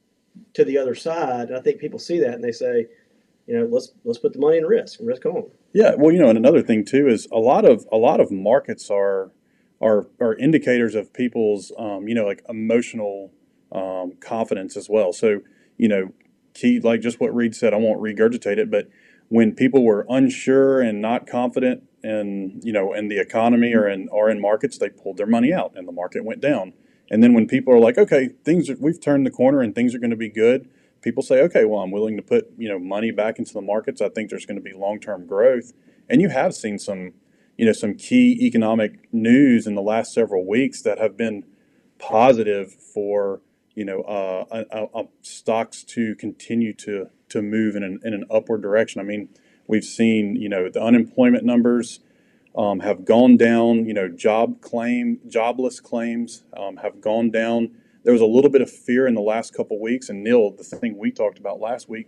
[0.54, 2.88] to the other side, and I think people see that and they say,
[3.48, 5.50] you know, let's let's put the money in risk, and risk on.
[5.74, 8.32] Yeah, well, you know, and another thing too is a lot of a lot of
[8.32, 9.32] markets are
[9.82, 13.32] are are indicators of people's um, you know like emotional
[13.72, 15.14] um, confidence as well.
[15.14, 15.42] So
[15.78, 16.14] you know,
[16.54, 17.74] key like just what Reid said.
[17.74, 18.90] I won't regurgitate it, but
[19.30, 24.10] when people were unsure and not confident in you know in the economy or in
[24.10, 26.74] or in markets, they pulled their money out and the market went down.
[27.12, 29.96] And then when people are like, okay, things are, we've turned the corner and things
[29.96, 30.70] are going to be good,
[31.02, 34.02] people say, okay, well, I'm willing to put you know money back into the markets.
[34.02, 35.74] I think there's going to be long term growth,
[36.10, 37.14] and you have seen some
[37.58, 41.44] you know some key economic news in the last several weeks that have been
[42.00, 43.42] positive for
[43.80, 48.26] you know uh, uh, uh, stocks to continue to to move in an, in an
[48.30, 49.02] upward direction.
[49.02, 49.30] I mean,
[49.68, 52.00] we've seen you know the unemployment numbers.
[52.58, 53.86] Um, have gone down.
[53.86, 57.70] You know, job claim, jobless claims um, have gone down
[58.04, 60.10] there was a little bit of fear in the last couple weeks.
[60.10, 62.08] And Neal, the thing we talked about last week,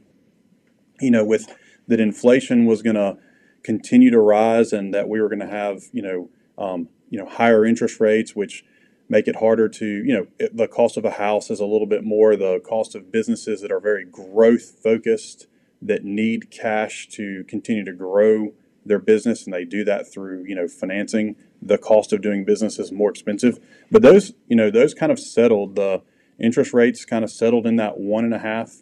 [0.99, 1.47] you know, with
[1.87, 3.17] that inflation was going to
[3.63, 7.27] continue to rise, and that we were going to have, you know, um, you know,
[7.27, 8.65] higher interest rates, which
[9.11, 11.85] make it harder to, you know, it, the cost of a house is a little
[11.85, 12.37] bit more.
[12.37, 15.47] The cost of businesses that are very growth focused
[15.81, 18.53] that need cash to continue to grow
[18.85, 22.79] their business, and they do that through, you know, financing the cost of doing business
[22.79, 23.59] is more expensive.
[23.91, 25.75] But those, you know, those kind of settled.
[25.75, 26.01] The
[26.39, 28.77] interest rates kind of settled in that one and a half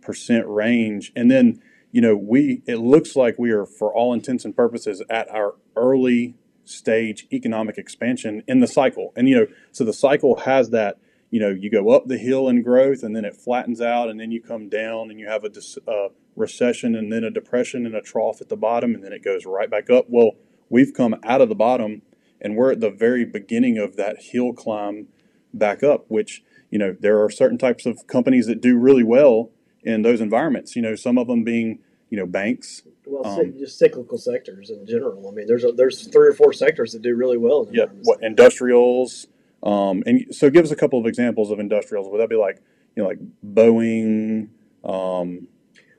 [0.00, 1.60] percent range, and then
[1.92, 5.56] you know we it looks like we are for all intents and purposes at our
[5.76, 10.98] early stage economic expansion in the cycle, and you know so the cycle has that
[11.34, 14.20] you know you go up the hill in growth and then it flattens out and
[14.20, 17.84] then you come down and you have a dis- uh, recession and then a depression
[17.84, 20.06] and a trough at the bottom and then it goes right back up.
[20.08, 20.36] Well
[20.68, 22.02] we've come out of the bottom
[22.40, 25.08] and we're at the very beginning of that hill climb
[25.52, 29.50] back up which you know there are certain types of companies that do really well
[29.82, 31.80] in those environments you know some of them being
[32.14, 35.28] you know banks Well, Um, just cyclical sectors in general.
[35.28, 37.64] I mean, there's a, there's three or four sectors that do really well.
[37.64, 39.26] In yeah what industrials
[39.64, 42.62] um, and so give us a couple of examples of industrials would that be like
[42.94, 44.48] you know like boeing
[44.84, 45.48] um,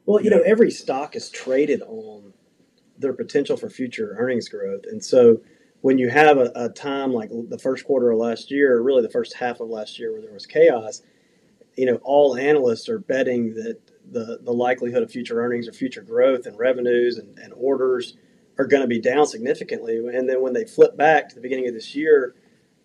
[0.06, 0.38] Well, you Yeah.
[0.38, 2.32] know, every stock is traded on
[2.98, 4.84] their potential for future earnings growth.
[4.90, 5.42] And so
[5.82, 9.10] when you have a, a time like the first quarter of last year, really the
[9.10, 11.02] first half of last year where there was chaos,
[11.76, 13.78] you know, all analysts are betting that
[14.12, 18.16] the, the likelihood of future earnings or future growth and revenues and, and orders
[18.58, 19.98] are going to be down significantly.
[19.98, 22.36] And then when they flip back to the beginning of this year,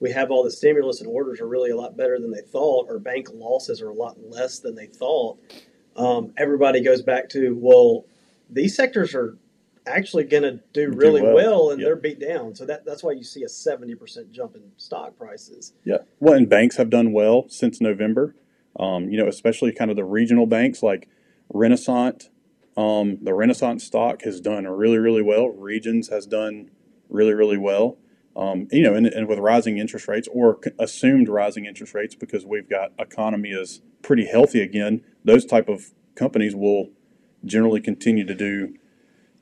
[0.00, 2.86] we have all the stimulus and orders are really a lot better than they thought,
[2.88, 5.38] or bank losses are a lot less than they thought
[5.96, 8.04] um, everybody goes back to well
[8.48, 9.36] these sectors are
[9.86, 11.34] actually going to do Do really well.
[11.34, 11.86] well, and Yep.
[11.86, 15.72] they're beat down so that, that's why you see a 70% jump in stock prices
[15.84, 15.98] Yeah.
[16.20, 18.34] Well, and banks have done well since November.
[18.78, 21.08] Um, you know, especially kind of the regional banks like
[21.52, 22.28] Renasant.
[22.76, 25.48] Um, the Renasant stock has done really, really well.
[25.48, 26.70] Regions has done
[27.08, 27.98] really, really well.
[28.36, 32.46] Um, you know, and, and with rising interest rates or assumed rising interest rates because
[32.46, 35.02] we've got economy is pretty healthy again.
[35.24, 36.90] Those type of companies will
[37.44, 38.74] generally continue to do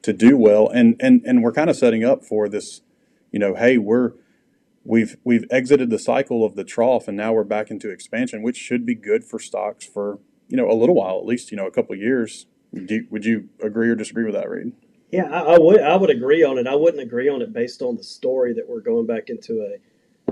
[0.01, 2.81] to do well, and and and we're kind of setting up for this.
[3.31, 4.13] You know, hey, we're
[4.89, 8.57] we've we've exited the cycle of the trough and now we're back into expansion, which
[8.57, 11.67] should be good for stocks for you know a little while, at least you know
[11.67, 12.47] a couple of years.
[12.75, 14.73] Do, would you agree or disagree with that, Reid?
[15.11, 17.81] yeah I, I would i would agree on it i wouldn't agree on it based
[17.81, 19.79] on the story that we're going back into a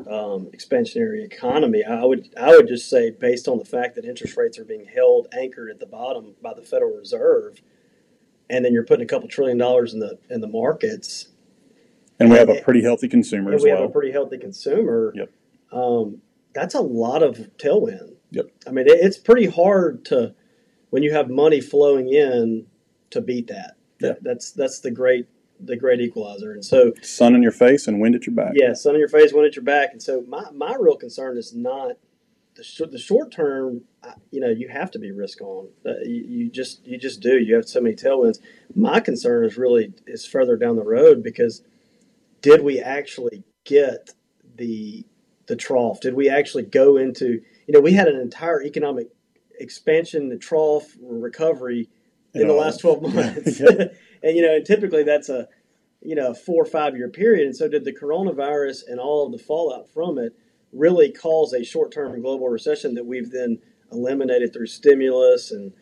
[0.00, 4.36] um, expansionary economy I would I would just say based on the fact that interest
[4.36, 7.60] rates are being held anchored at the bottom by the Federal Reserve,
[8.50, 11.28] and then you're putting a couple trillion dollars in the in the markets,
[12.18, 13.82] And we have a pretty healthy consumer and as we well.
[13.82, 15.12] have a pretty healthy consumer.
[15.14, 15.30] Yep.
[15.72, 16.22] Um,
[16.54, 18.14] that's a lot of tailwind.
[18.30, 18.50] Yep.
[18.66, 20.34] I mean, it, it's pretty hard to
[20.90, 22.66] when you have money flowing in
[23.10, 23.76] to beat that.
[24.00, 24.08] Yeah.
[24.12, 25.26] That- That's that's the great
[25.58, 26.52] the great equalizer.
[26.52, 28.52] And so, Sun in your face and wind at your back.
[28.54, 29.90] yeah, sun in your face, wind at your back.
[29.92, 31.92] And so, my my real concern is not
[32.56, 33.82] the short, the short term.
[34.30, 35.68] You know, you have to be risk on.
[35.84, 37.38] Uh, you, you just you just do.
[37.38, 38.38] You have so many tailwinds.
[38.74, 41.62] My concern is really is further down the road because
[42.46, 44.10] did we actually get
[44.54, 45.04] the
[45.48, 46.00] the trough?
[46.00, 49.08] Did we actually go into you know we had an entire economic
[49.58, 51.88] expansion, the trough recovery
[52.34, 53.86] in You the last twelve months, yeah.
[54.22, 55.48] and you know, and typically that's a
[56.00, 57.46] you know four or five year period.
[57.46, 60.32] And so, did the coronavirus and all of the fallout from it
[60.72, 63.58] really cause a short term global recession that we've then
[63.90, 65.72] eliminated through stimulus and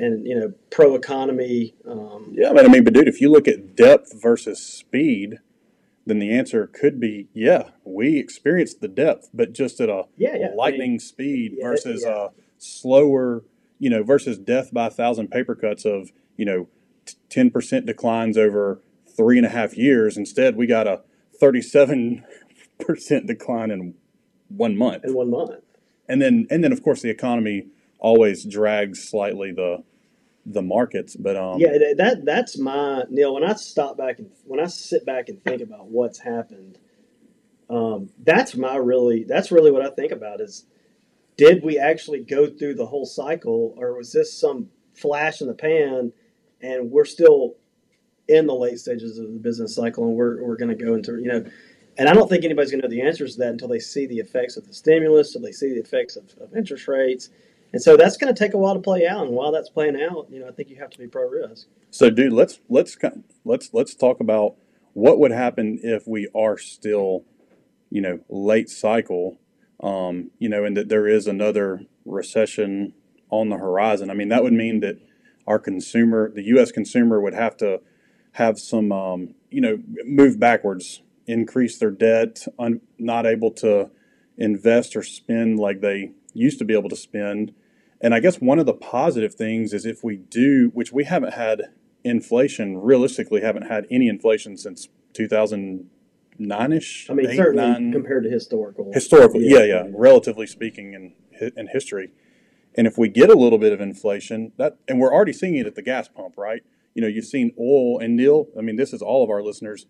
[0.00, 1.76] and you know pro economy?
[1.88, 5.38] Um, Yeah, but I mean, but dude, if you look at depth versus speed,
[6.08, 10.36] then the answer could be yeah, we experienced the depth, but just at a Yeah,
[10.36, 13.44] yeah, I lightning speed yeah, versus a slower,
[13.78, 16.68] you know, versus death by a thousand paper cuts of you know
[17.28, 18.80] ten percent declines over
[19.16, 20.16] three and a half years.
[20.16, 21.02] Instead, we got a
[21.38, 22.24] thirty-seven
[22.80, 23.94] percent decline in
[24.48, 25.50] one month, in one month.
[26.08, 27.66] and then and then of course the economy
[27.98, 29.82] always drags slightly the
[30.50, 33.34] the markets, but um, Yeah, that- that that's my Neal.
[33.34, 36.78] When I stop back and when I sit back and think about what's happened,
[37.70, 40.64] um, that's my really that's really what I think about is
[41.36, 45.54] did we actually go through the whole cycle, or was this some flash in the
[45.54, 46.12] pan,
[46.60, 47.56] and we're still
[48.26, 51.12] in the late stages of the business cycle, and we're we're going to go into
[51.18, 51.44] you know.
[51.98, 54.06] And I don't think anybody's going to know the answers to that until they see
[54.06, 57.28] the effects of the stimulus, until they see the effects of, of interest rates,
[57.72, 59.26] and so that's going to take a while to play out.
[59.26, 61.66] And while that's playing out, you know, I think you have to be pro risk.
[61.90, 62.96] So, dude, let's let's
[63.44, 64.56] let's let's talk about
[64.94, 67.24] what would happen if we are still,
[67.90, 69.38] you know, late cycle,
[69.82, 72.94] um, you know, and that there is another recession
[73.30, 74.10] on the horizon.
[74.10, 74.96] I mean, that would mean that
[75.46, 76.72] our consumer, the U.S.
[76.72, 77.80] consumer, would have to
[78.32, 83.90] have some, um, you know, move backwards, increase their debt, un- not able to
[84.36, 87.54] invest or spend like they used to be able to spend.
[88.00, 91.34] And I guess one of the positive things is if we do, which we haven't
[91.34, 91.62] had
[92.04, 97.10] inflation, realistically haven't had any inflation since 2009 ish.
[97.10, 98.90] I mean, certainly compared to historical.
[98.92, 99.58] historically, Yeah.
[99.58, 102.10] yeah, yeah, relatively speaking in, in history.
[102.76, 105.66] And if we get a little bit of inflation, that and we're already seeing it
[105.66, 106.62] at the gas pump, right?
[106.94, 108.46] You know, you've seen oil and Neal.
[108.56, 109.86] I mean, this is all of our listeners.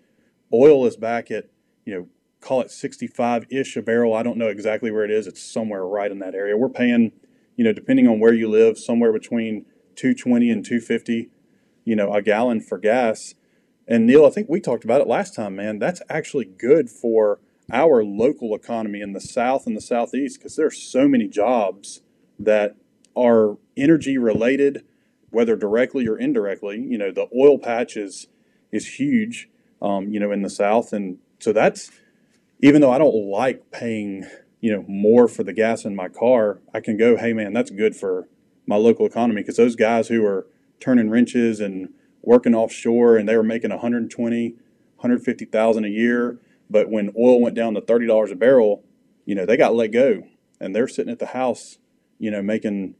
[0.52, 1.48] Oil is back at
[1.84, 2.08] you know
[2.40, 4.14] call it 65 ish a barrel.
[4.14, 5.26] I don't know exactly where it is.
[5.26, 6.56] It's somewhere right in that area.
[6.56, 7.12] We're paying,
[7.58, 11.28] you know, depending on where you live, somewhere between 220 and 250,
[11.84, 13.34] you know, a gallon for gas.
[13.88, 15.80] And Neal, I think we talked about it last time, man.
[15.80, 17.40] That's actually good for
[17.72, 22.00] our local economy in the South and the Southeast because there are so many jobs
[22.38, 22.76] that
[23.16, 24.84] are energy related,
[25.30, 26.78] whether directly or indirectly.
[26.78, 28.28] You know, the oil patch is
[28.70, 29.48] is huge,
[29.82, 31.90] um, you know, in the South, and so that's
[32.60, 34.26] even though I don't like paying,
[34.60, 37.70] you know, more for the gas in my car, I can go, hey man, that's
[37.70, 38.28] good for
[38.66, 40.46] my local economy because those guys who are
[40.80, 41.90] turning wrenches and
[42.22, 47.74] working offshore and they were making 120, 150,000 a year, but when oil went down
[47.74, 48.84] to $30 a barrel,
[49.24, 50.22] you know, they got let go
[50.60, 51.78] and they're sitting at the house,
[52.18, 52.94] you know, making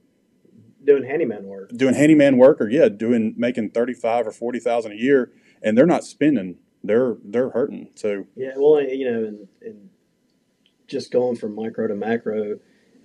[0.85, 1.71] doing handyman work.
[1.71, 5.33] Doing handyman work or yeah, doing making 35 or 40,000 a year
[5.63, 7.91] and they're not spending they're they're hurting.
[7.95, 9.91] So yeah, well, you know, and, and
[10.89, 12.59] just going from micro to macro,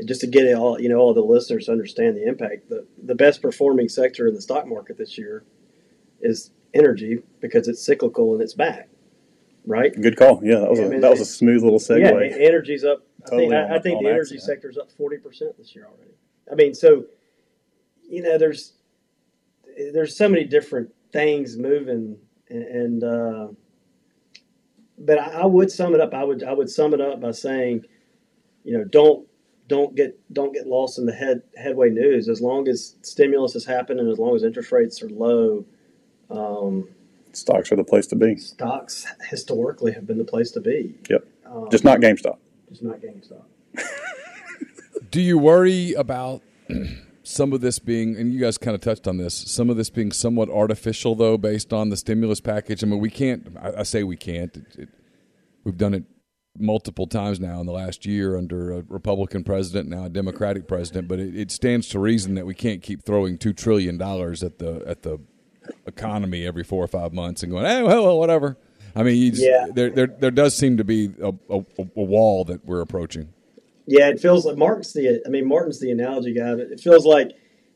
[0.06, 2.70] just to get it all, you know, all the listeners to understand the impact.
[2.70, 5.44] The the best performing sector in the stock market this year
[6.22, 8.90] is energy because it's cyclical and it's back.
[9.66, 9.94] Right.
[9.94, 10.42] Good call.
[10.44, 12.02] Yeah, that was a, that was a smooth little segue.
[12.02, 13.06] Yeah, energy's up.
[13.30, 15.86] Totally I think, I, I think the energy sector is up forty percent this year
[15.86, 16.12] already.
[16.52, 17.06] I mean, so
[18.10, 18.74] you know, there's
[19.94, 22.18] there's so many different things moving,
[22.50, 23.48] and, and uh,
[25.06, 26.14] but I, I, would sum it up.
[26.14, 27.86] I would I would sum it up by saying,
[28.64, 29.28] you know, don't
[29.68, 32.30] don't get don't get lost in the head headway news.
[32.30, 35.66] As long as stimulus is happening, as long as interest rates are low,
[36.30, 36.90] um,
[37.32, 38.36] stocks are the place to be.
[38.38, 40.96] Stocks historically have been the place to be.
[41.10, 41.26] Yep.
[41.46, 42.38] Um, just not GameStop.
[42.70, 43.44] Just not GameStop.
[45.12, 46.42] Do you worry about?
[47.24, 49.90] Some of this being, and you guys kind of touched on this, some of this
[49.90, 52.84] being somewhat artificial, though, based on the stimulus package.
[52.84, 54.56] I mean, we can't, I, I say we can't.
[54.56, 54.90] It, it,
[55.64, 56.04] we've done it
[56.58, 61.08] multiple times now in the last year under a Republican president, now a Democratic president,
[61.08, 64.84] but it, it stands to reason that we can't keep throwing $2 trillion at the,
[64.86, 65.20] at the
[65.88, 68.58] economy every four or five months and going, hey, well, well whatever.
[68.96, 69.68] I mean, just, yeah.
[69.74, 73.34] there, there, there does seem to be a, a, a wall that we're approaching.
[73.86, 75.22] Yeah, it feels like Mark's the.
[75.26, 77.32] I mean, Martin's the analogy guy, but it feels like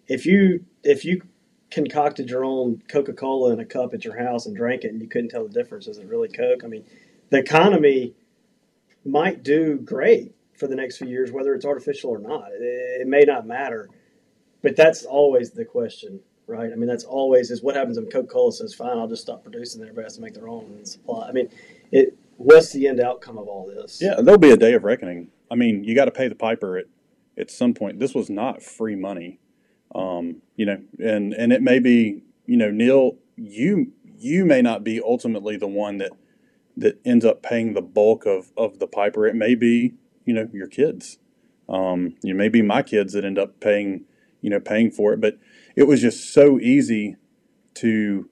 [0.07, 1.21] if you if you
[1.69, 5.01] concocted your own Coca Cola in a cup at your house and drank it, and
[5.01, 6.63] you couldn't tell the difference, is it really Coke?
[6.63, 6.85] I mean,
[7.29, 8.13] the economy
[9.03, 12.51] might do great for the next few years, whether it's artificial or not.
[12.53, 13.89] It, it may not matter,
[14.61, 16.71] but that's always the question, right?
[16.71, 19.43] I mean, that's always is what happens when Coca Cola says, "Fine, I'll just stop
[19.43, 21.27] producing." Everybody has to make their own supply.
[21.27, 21.49] I mean,
[21.91, 22.17] it.
[22.37, 23.99] What's the end outcome of all this?
[23.99, 26.77] Yeah, there'll be a day of reckoning I mean, you got to pay the piper
[26.77, 26.85] at
[27.37, 27.99] at some point.
[27.99, 29.39] This was not free money,
[29.93, 34.83] um, you know, and and it may be, you know, Neal, you you may not
[34.83, 36.11] be ultimately the one that
[36.75, 39.25] that ends up paying the bulk of of the piper.
[39.25, 39.93] It may be,
[40.25, 41.17] you know, your kids.
[41.69, 44.05] Um, you know, may be my kids that end up paying,
[44.41, 45.19] you know, paying for it.
[45.19, 45.37] But
[45.75, 47.17] it was just so easy
[47.75, 48.29] to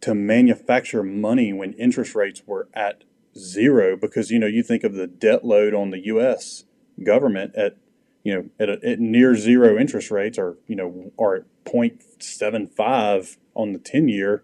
[0.00, 3.02] to manufacture money when interest rates were at
[3.38, 6.64] zero because you know you think of the debt load on the U.S.
[7.04, 7.76] government at
[8.24, 13.36] you know at, a, at near zero interest rates or you know are at 0.75
[13.54, 14.42] on the 10 year.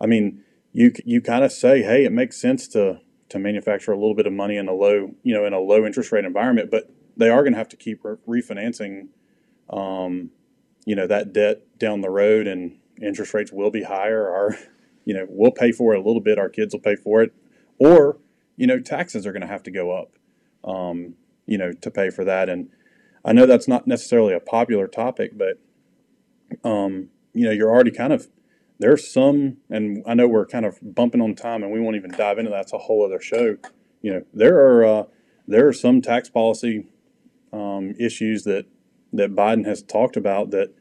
[0.00, 3.96] I mean, you you kind of say, hey, it makes sense to to manufacture a
[3.96, 6.70] little bit of money in a low you know in a low interest rate environment,
[6.70, 9.08] but they are going to have to keep re- refinancing,
[9.68, 10.30] um,
[10.86, 14.26] you know, that debt down the road, and interest rates will be higher.
[14.28, 14.56] Or
[15.04, 16.38] you know, we'll pay for it a little bit.
[16.38, 17.32] Our kids will pay for it,
[17.78, 18.18] or
[18.60, 20.18] you know, taxes are going to have to go up,
[20.64, 21.14] um,
[21.46, 22.50] you know, to pay for that.
[22.50, 22.68] And
[23.24, 25.58] I know that's not necessarily a popular topic, but,
[26.62, 28.28] um, you know, you're already kind of,
[28.78, 32.10] there's some, and I know we're kind of bumping on time and we won't even
[32.10, 32.64] dive into that.
[32.64, 33.56] It's a whole other show.
[34.02, 35.04] You know, there are, uh,
[35.48, 36.86] there are some tax policy
[37.54, 38.66] um, issues that,
[39.14, 40.74] that Biden has talked about that,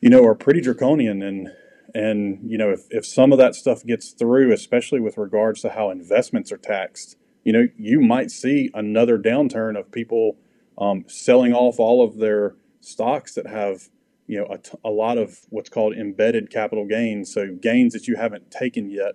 [0.00, 1.48] you know, are pretty draconian and,
[1.94, 5.70] and you know, if, if some of that stuff gets through, especially with regards to
[5.70, 10.36] how investments are taxed, you know, you might see another downturn of people
[10.78, 13.88] um, selling off all of their stocks that have
[14.26, 18.08] you know a, t- a lot of what's called embedded capital gains, so gains that
[18.08, 19.12] you haven't taken yet,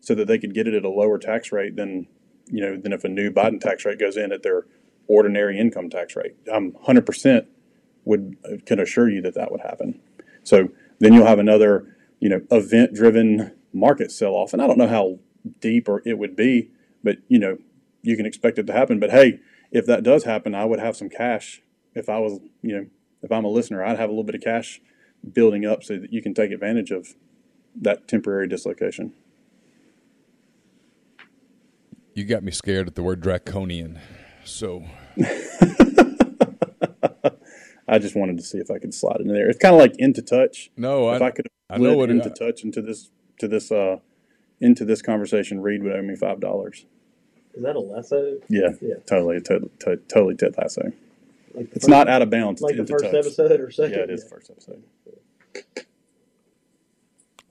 [0.00, 2.06] so that they could get it at a lower tax rate than
[2.46, 4.66] you know than if a new Biden tax rate goes in at their
[5.08, 6.36] ordinary income tax rate.
[6.52, 7.46] I'm 100%
[8.04, 10.00] would can assure you that that would happen.
[10.44, 10.68] So
[11.00, 14.52] then you'll have another you know, event driven market sell off.
[14.52, 15.18] And I don't know how
[15.60, 16.70] deep or it would be,
[17.02, 17.58] but you know,
[18.02, 19.00] you can expect it to happen.
[19.00, 19.40] But hey,
[19.72, 21.62] if that does happen, I would have some cash
[21.94, 22.86] if I was, you know,
[23.22, 24.80] if I'm a listener, I'd have a little bit of cash
[25.32, 27.14] building up so that you can take advantage of
[27.74, 29.12] that temporary dislocation.
[32.14, 34.00] You got me scared at the word draconian.
[34.44, 34.84] So
[37.90, 39.50] I just wanted to see if I could slide it in there.
[39.50, 40.70] It's kind of like into touch.
[40.76, 43.10] no, if I, I, could I know what it- into touch into this
[43.40, 43.98] to this uh
[44.60, 46.86] into this conversation, Reid would owe me five dollars.
[47.54, 48.38] Is that a lasso?
[48.48, 48.94] Yeah, Yeah.
[49.06, 50.92] totally, totally, to- totally Ted Lasso.
[51.52, 52.62] Like It's first- not out of bounds.
[52.62, 53.14] like it's the first touch.
[53.14, 53.98] episode or second.
[53.98, 54.82] Yeah, it is the first episode.
[55.54, 55.62] Do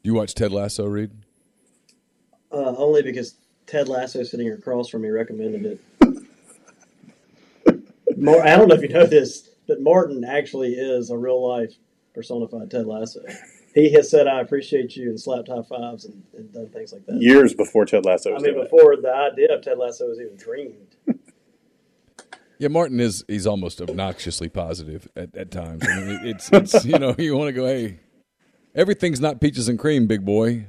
[0.03, 1.11] you watch Ted Lasso, Reid?
[2.51, 3.35] Uh, only because
[3.67, 5.79] Ted Lasso sitting across from me recommended it.
[8.17, 11.75] More, I don't know if you know this, but Martin actually is a real life
[12.13, 13.21] personified Ted Lasso.
[13.73, 17.05] He has said, "I appreciate you," and slapped high fives and, and done things like
[17.05, 17.21] that.
[17.21, 18.71] Years before Ted Lasso I was mean, doing it.
[18.71, 20.95] before the idea of Ted Lasso was even dreamed.
[22.61, 25.81] Yeah, Martin is he's almost obnoxiously positive at, at times.
[25.87, 28.01] I mean, it's it's you know you want to go, hey,
[28.75, 30.67] everything's not peaches and cream, big boy.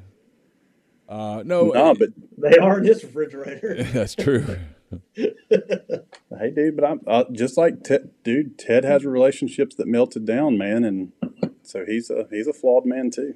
[1.08, 3.82] Uh, no, No, but They are in his refrigerator.
[3.92, 4.46] that's true.
[5.14, 8.58] hey, dude, but I'm uh, just like Ted, dude.
[8.58, 11.12] Ted has relationships that melted down, man, and
[11.62, 13.34] so he's a he's a flawed man too.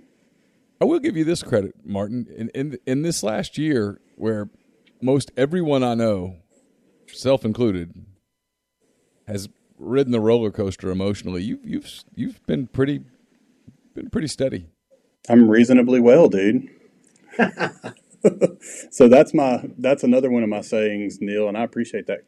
[0.81, 2.27] I will give you this credit, Martin.
[2.37, 4.49] In in in this last year, where
[5.01, 6.37] most everyone I know,
[7.07, 7.95] self included,
[9.29, 9.49] has
[9.79, 13.03] ridden the roller coaster emotionally, you've you've you've been pretty
[13.95, 14.67] been pretty steady.
[15.29, 16.69] I'm reasonably well, dude.
[18.91, 22.25] so that's my that's another one of my sayings, Neal, and I appreciate that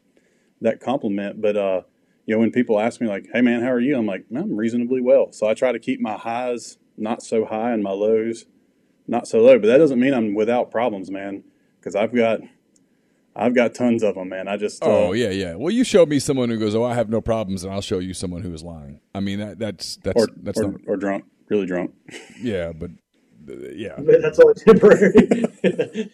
[0.61, 1.41] that compliment.
[1.41, 1.81] But uh,
[2.25, 4.55] you know, when people ask me like, "Hey, man, how are you?" I'm like, "I'm
[4.55, 8.45] reasonably well." So I try to keep my highs not so high and my lows
[9.07, 9.57] not so low.
[9.59, 11.43] But that doesn't mean I'm without problems, man,
[11.79, 12.41] because I've got
[13.35, 14.47] I've got tons of them, man.
[14.47, 15.55] I just uh, Oh yeah, yeah.
[15.55, 17.99] Well, you showed me someone who goes, "Oh, I have no problems," and I'll show
[17.99, 18.99] you someone who is lying.
[19.15, 21.93] I mean, that, that's that's or that's or, not or drunk, really drunk.
[22.41, 22.91] yeah, but
[23.75, 25.51] yeah, But that's only temporary.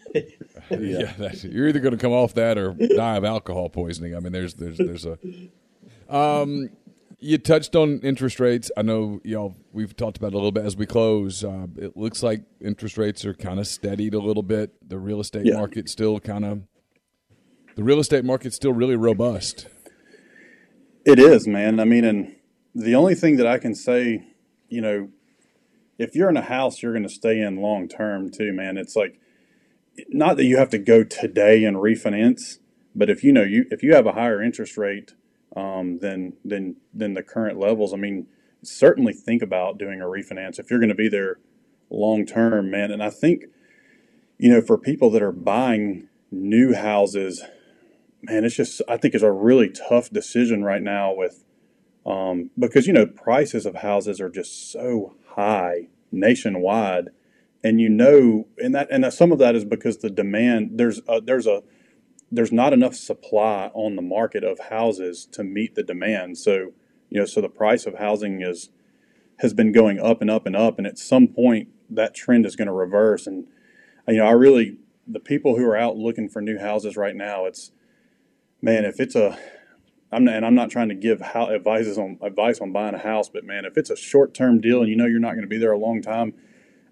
[0.70, 1.14] yeah.
[1.18, 4.16] that's, you're either going to come off that or die of alcohol poisoning.
[4.16, 5.18] I mean, there's there's there's a.
[6.10, 6.70] Um,
[7.20, 8.70] you touched on interest rates.
[8.76, 9.56] I know y'all.
[9.72, 11.44] We've talked about it a little bit as we close.
[11.44, 14.72] Uh, it looks like interest rates are kind of steadied a little bit.
[14.88, 15.54] The real estate Yeah.
[15.56, 16.64] market still kind of.
[17.76, 19.68] The real estate market's still really robust.
[21.06, 21.80] It is, man.
[21.80, 22.36] I mean, and
[22.76, 24.26] the only thing that I can say,
[24.70, 25.10] you know,
[26.04, 28.78] if you're in a house, you're going to stay in long term too, man.
[28.78, 29.20] It's like
[30.10, 32.58] not that you have to go today and refinance,
[32.94, 35.14] but if you know you if you have a higher interest rate
[35.56, 38.28] um, than than than the current levels, I mean,
[38.62, 41.40] certainly think about doing a refinance if you're going to be there
[41.90, 42.92] long term, man.
[42.92, 43.46] And I think,
[44.38, 47.44] you know, for people that are buying new houses,
[48.22, 51.46] man, it's just I think it's a really tough decision right now with
[52.06, 57.10] um, because you know prices of houses are just so high nationwide,
[57.64, 61.22] and you know, and that and some of that is because the demand there's a,
[61.22, 61.64] there's a
[62.32, 66.38] there's not enough supply on the market of houses to meet the demand.
[66.38, 66.74] So
[67.10, 68.70] you know, so the price of housing is
[69.40, 72.56] has been going up and up and up, and at some point that trend is
[72.56, 73.28] going to reverse.
[73.28, 73.48] And
[74.08, 77.46] you know, I really the people who are out looking for new houses right now,
[77.46, 77.72] it's
[78.62, 79.38] man, if it's a
[80.14, 83.00] I'm not, and I'm not trying to give how advice on advice on buying a
[83.00, 85.42] house, but man, if it's a short term deal and you know you're not going
[85.42, 86.34] to be there a long time,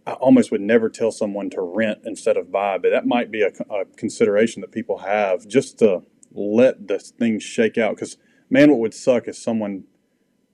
[0.06, 2.78] I almost would never tell someone to rent instead of buy.
[2.78, 6.04] But that might be a, a consideration that people have just to
[6.34, 7.96] let the things shake out.
[7.96, 8.18] Because
[8.50, 9.86] man, what would suck is someone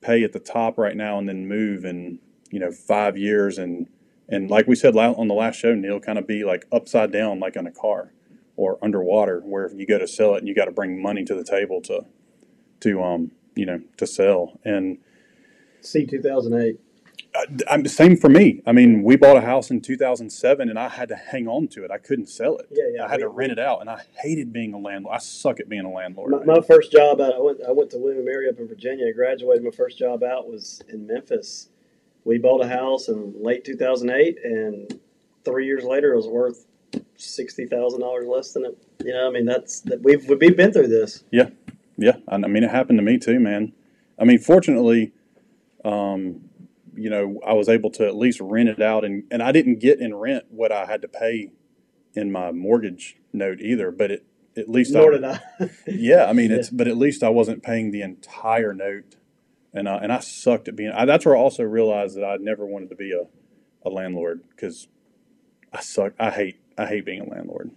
[0.02, 2.20] pay at the top right now and then move in
[2.52, 3.88] you know five years and
[4.30, 7.40] and like we said on the last show, Neal, kind of be like upside down
[7.40, 8.14] like on a car
[8.58, 11.36] or underwater, where you go to sell it and you got to bring money to
[11.36, 12.06] the table to
[12.82, 14.98] to um you know to sell and
[15.82, 16.80] C two thousand eight.
[17.36, 18.64] I, I'm the same for me.
[18.66, 21.84] I mean, we bought a house in 2007 and I had to hang on to
[21.84, 21.92] it.
[21.92, 22.68] I couldn't sell it.
[22.72, 25.14] Yeah, yeah, I had we- to rent it out and I hated being a landlord.
[25.16, 26.32] I suck at being a landlord.
[26.32, 29.08] My, my first job out, I went, I went to William Mary up in Virginia.
[29.08, 29.64] I graduated.
[29.64, 31.70] My first job out was in Memphis.
[32.24, 35.00] We bought a house in late 2008, and
[35.46, 36.66] three years later, it was worth
[37.16, 38.78] sixty thousand dollars less than it.
[39.06, 41.24] You know, I mean, that's that we've we've been through this.
[41.32, 41.50] Yeah,
[41.98, 42.18] yeah.
[42.28, 43.74] I I mean, it happened to me too, man.
[44.20, 45.14] I mean, fortunately,
[45.86, 46.42] um,
[46.96, 49.80] you know, I was able to at least rent it out, and and I didn't
[49.80, 51.52] get in rent what I had to pay
[52.14, 53.92] in my mortgage note either.
[53.92, 54.26] But it
[54.58, 55.40] at least Nor I, did I.
[55.88, 59.16] Yeah, I mean, it's but at least I wasn't paying the entire note,
[59.74, 60.92] and I, and I sucked at being.
[60.92, 63.28] I, that's where I also realized that I never wanted to be a,
[63.88, 64.88] a landlord because
[65.72, 66.14] I suck.
[66.20, 67.72] I hate I hate being a landlord.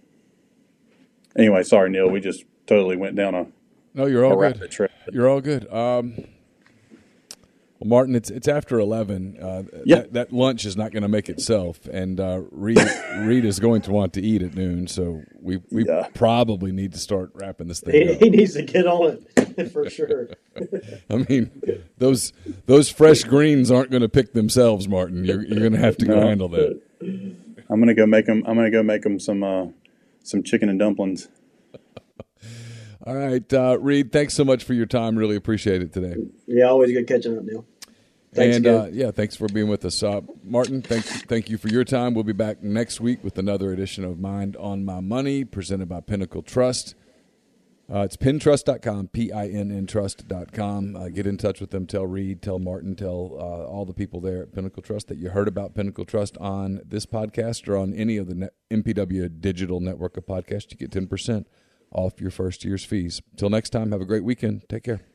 [1.37, 2.09] Anyway, sorry, Neal.
[2.09, 3.47] We just totally went down a,
[3.93, 4.89] No, you're all good.
[5.11, 5.71] You're all good.
[5.71, 6.13] Um,
[7.79, 9.37] Well, Martin, it's it's after eleven.
[9.41, 9.95] Uh, Yeah.
[10.01, 12.77] that, that lunch is not going to make itself, and uh, Reid
[13.21, 14.85] Reid is going to want to eat at noon.
[14.87, 16.07] So we we Yeah.
[16.13, 18.19] probably need to start wrapping this thing He, up.
[18.19, 19.25] he needs to get on
[19.57, 20.29] it for sure.
[21.09, 21.49] I mean,
[21.97, 22.33] those
[22.67, 25.25] those fresh greens aren't going to pick themselves, Martin.
[25.25, 26.27] You're you're going to have to go No.
[26.27, 26.79] handle that.
[27.01, 28.43] I'm gonna go make them.
[28.45, 29.67] I'm gonna go make them some uh,
[30.23, 31.29] some chicken and dumplings.
[33.05, 34.11] All right, uh, Reid.
[34.11, 35.15] Thanks so much for your time.
[35.17, 36.15] Really appreciate it today.
[36.45, 37.65] Yeah, always good catching up, Neal.
[38.33, 40.81] Thanks and uh, yeah, thanks for being with us, uh, Martin.
[40.81, 42.13] Thank thank you for your time.
[42.13, 45.99] We'll be back next week with another edition of Mind on My Money, presented by
[45.99, 46.95] Pinnacle Trust.
[47.93, 50.95] Uh, it's pinntrust.com, P I N N trust.com.
[50.95, 51.85] Uh, get in touch with them.
[51.85, 55.31] Tell Reid, tell Martin, tell uh, all the people there at Pinnacle Trust that you
[55.31, 59.81] heard about Pinnacle Trust on this podcast or on any of the net, MPW digital
[59.81, 60.71] network of podcasts.
[60.71, 61.45] You get 10%
[61.91, 63.21] off your first year's fees.
[63.35, 64.63] Till next time, have a great weekend.
[64.69, 65.10] Take care.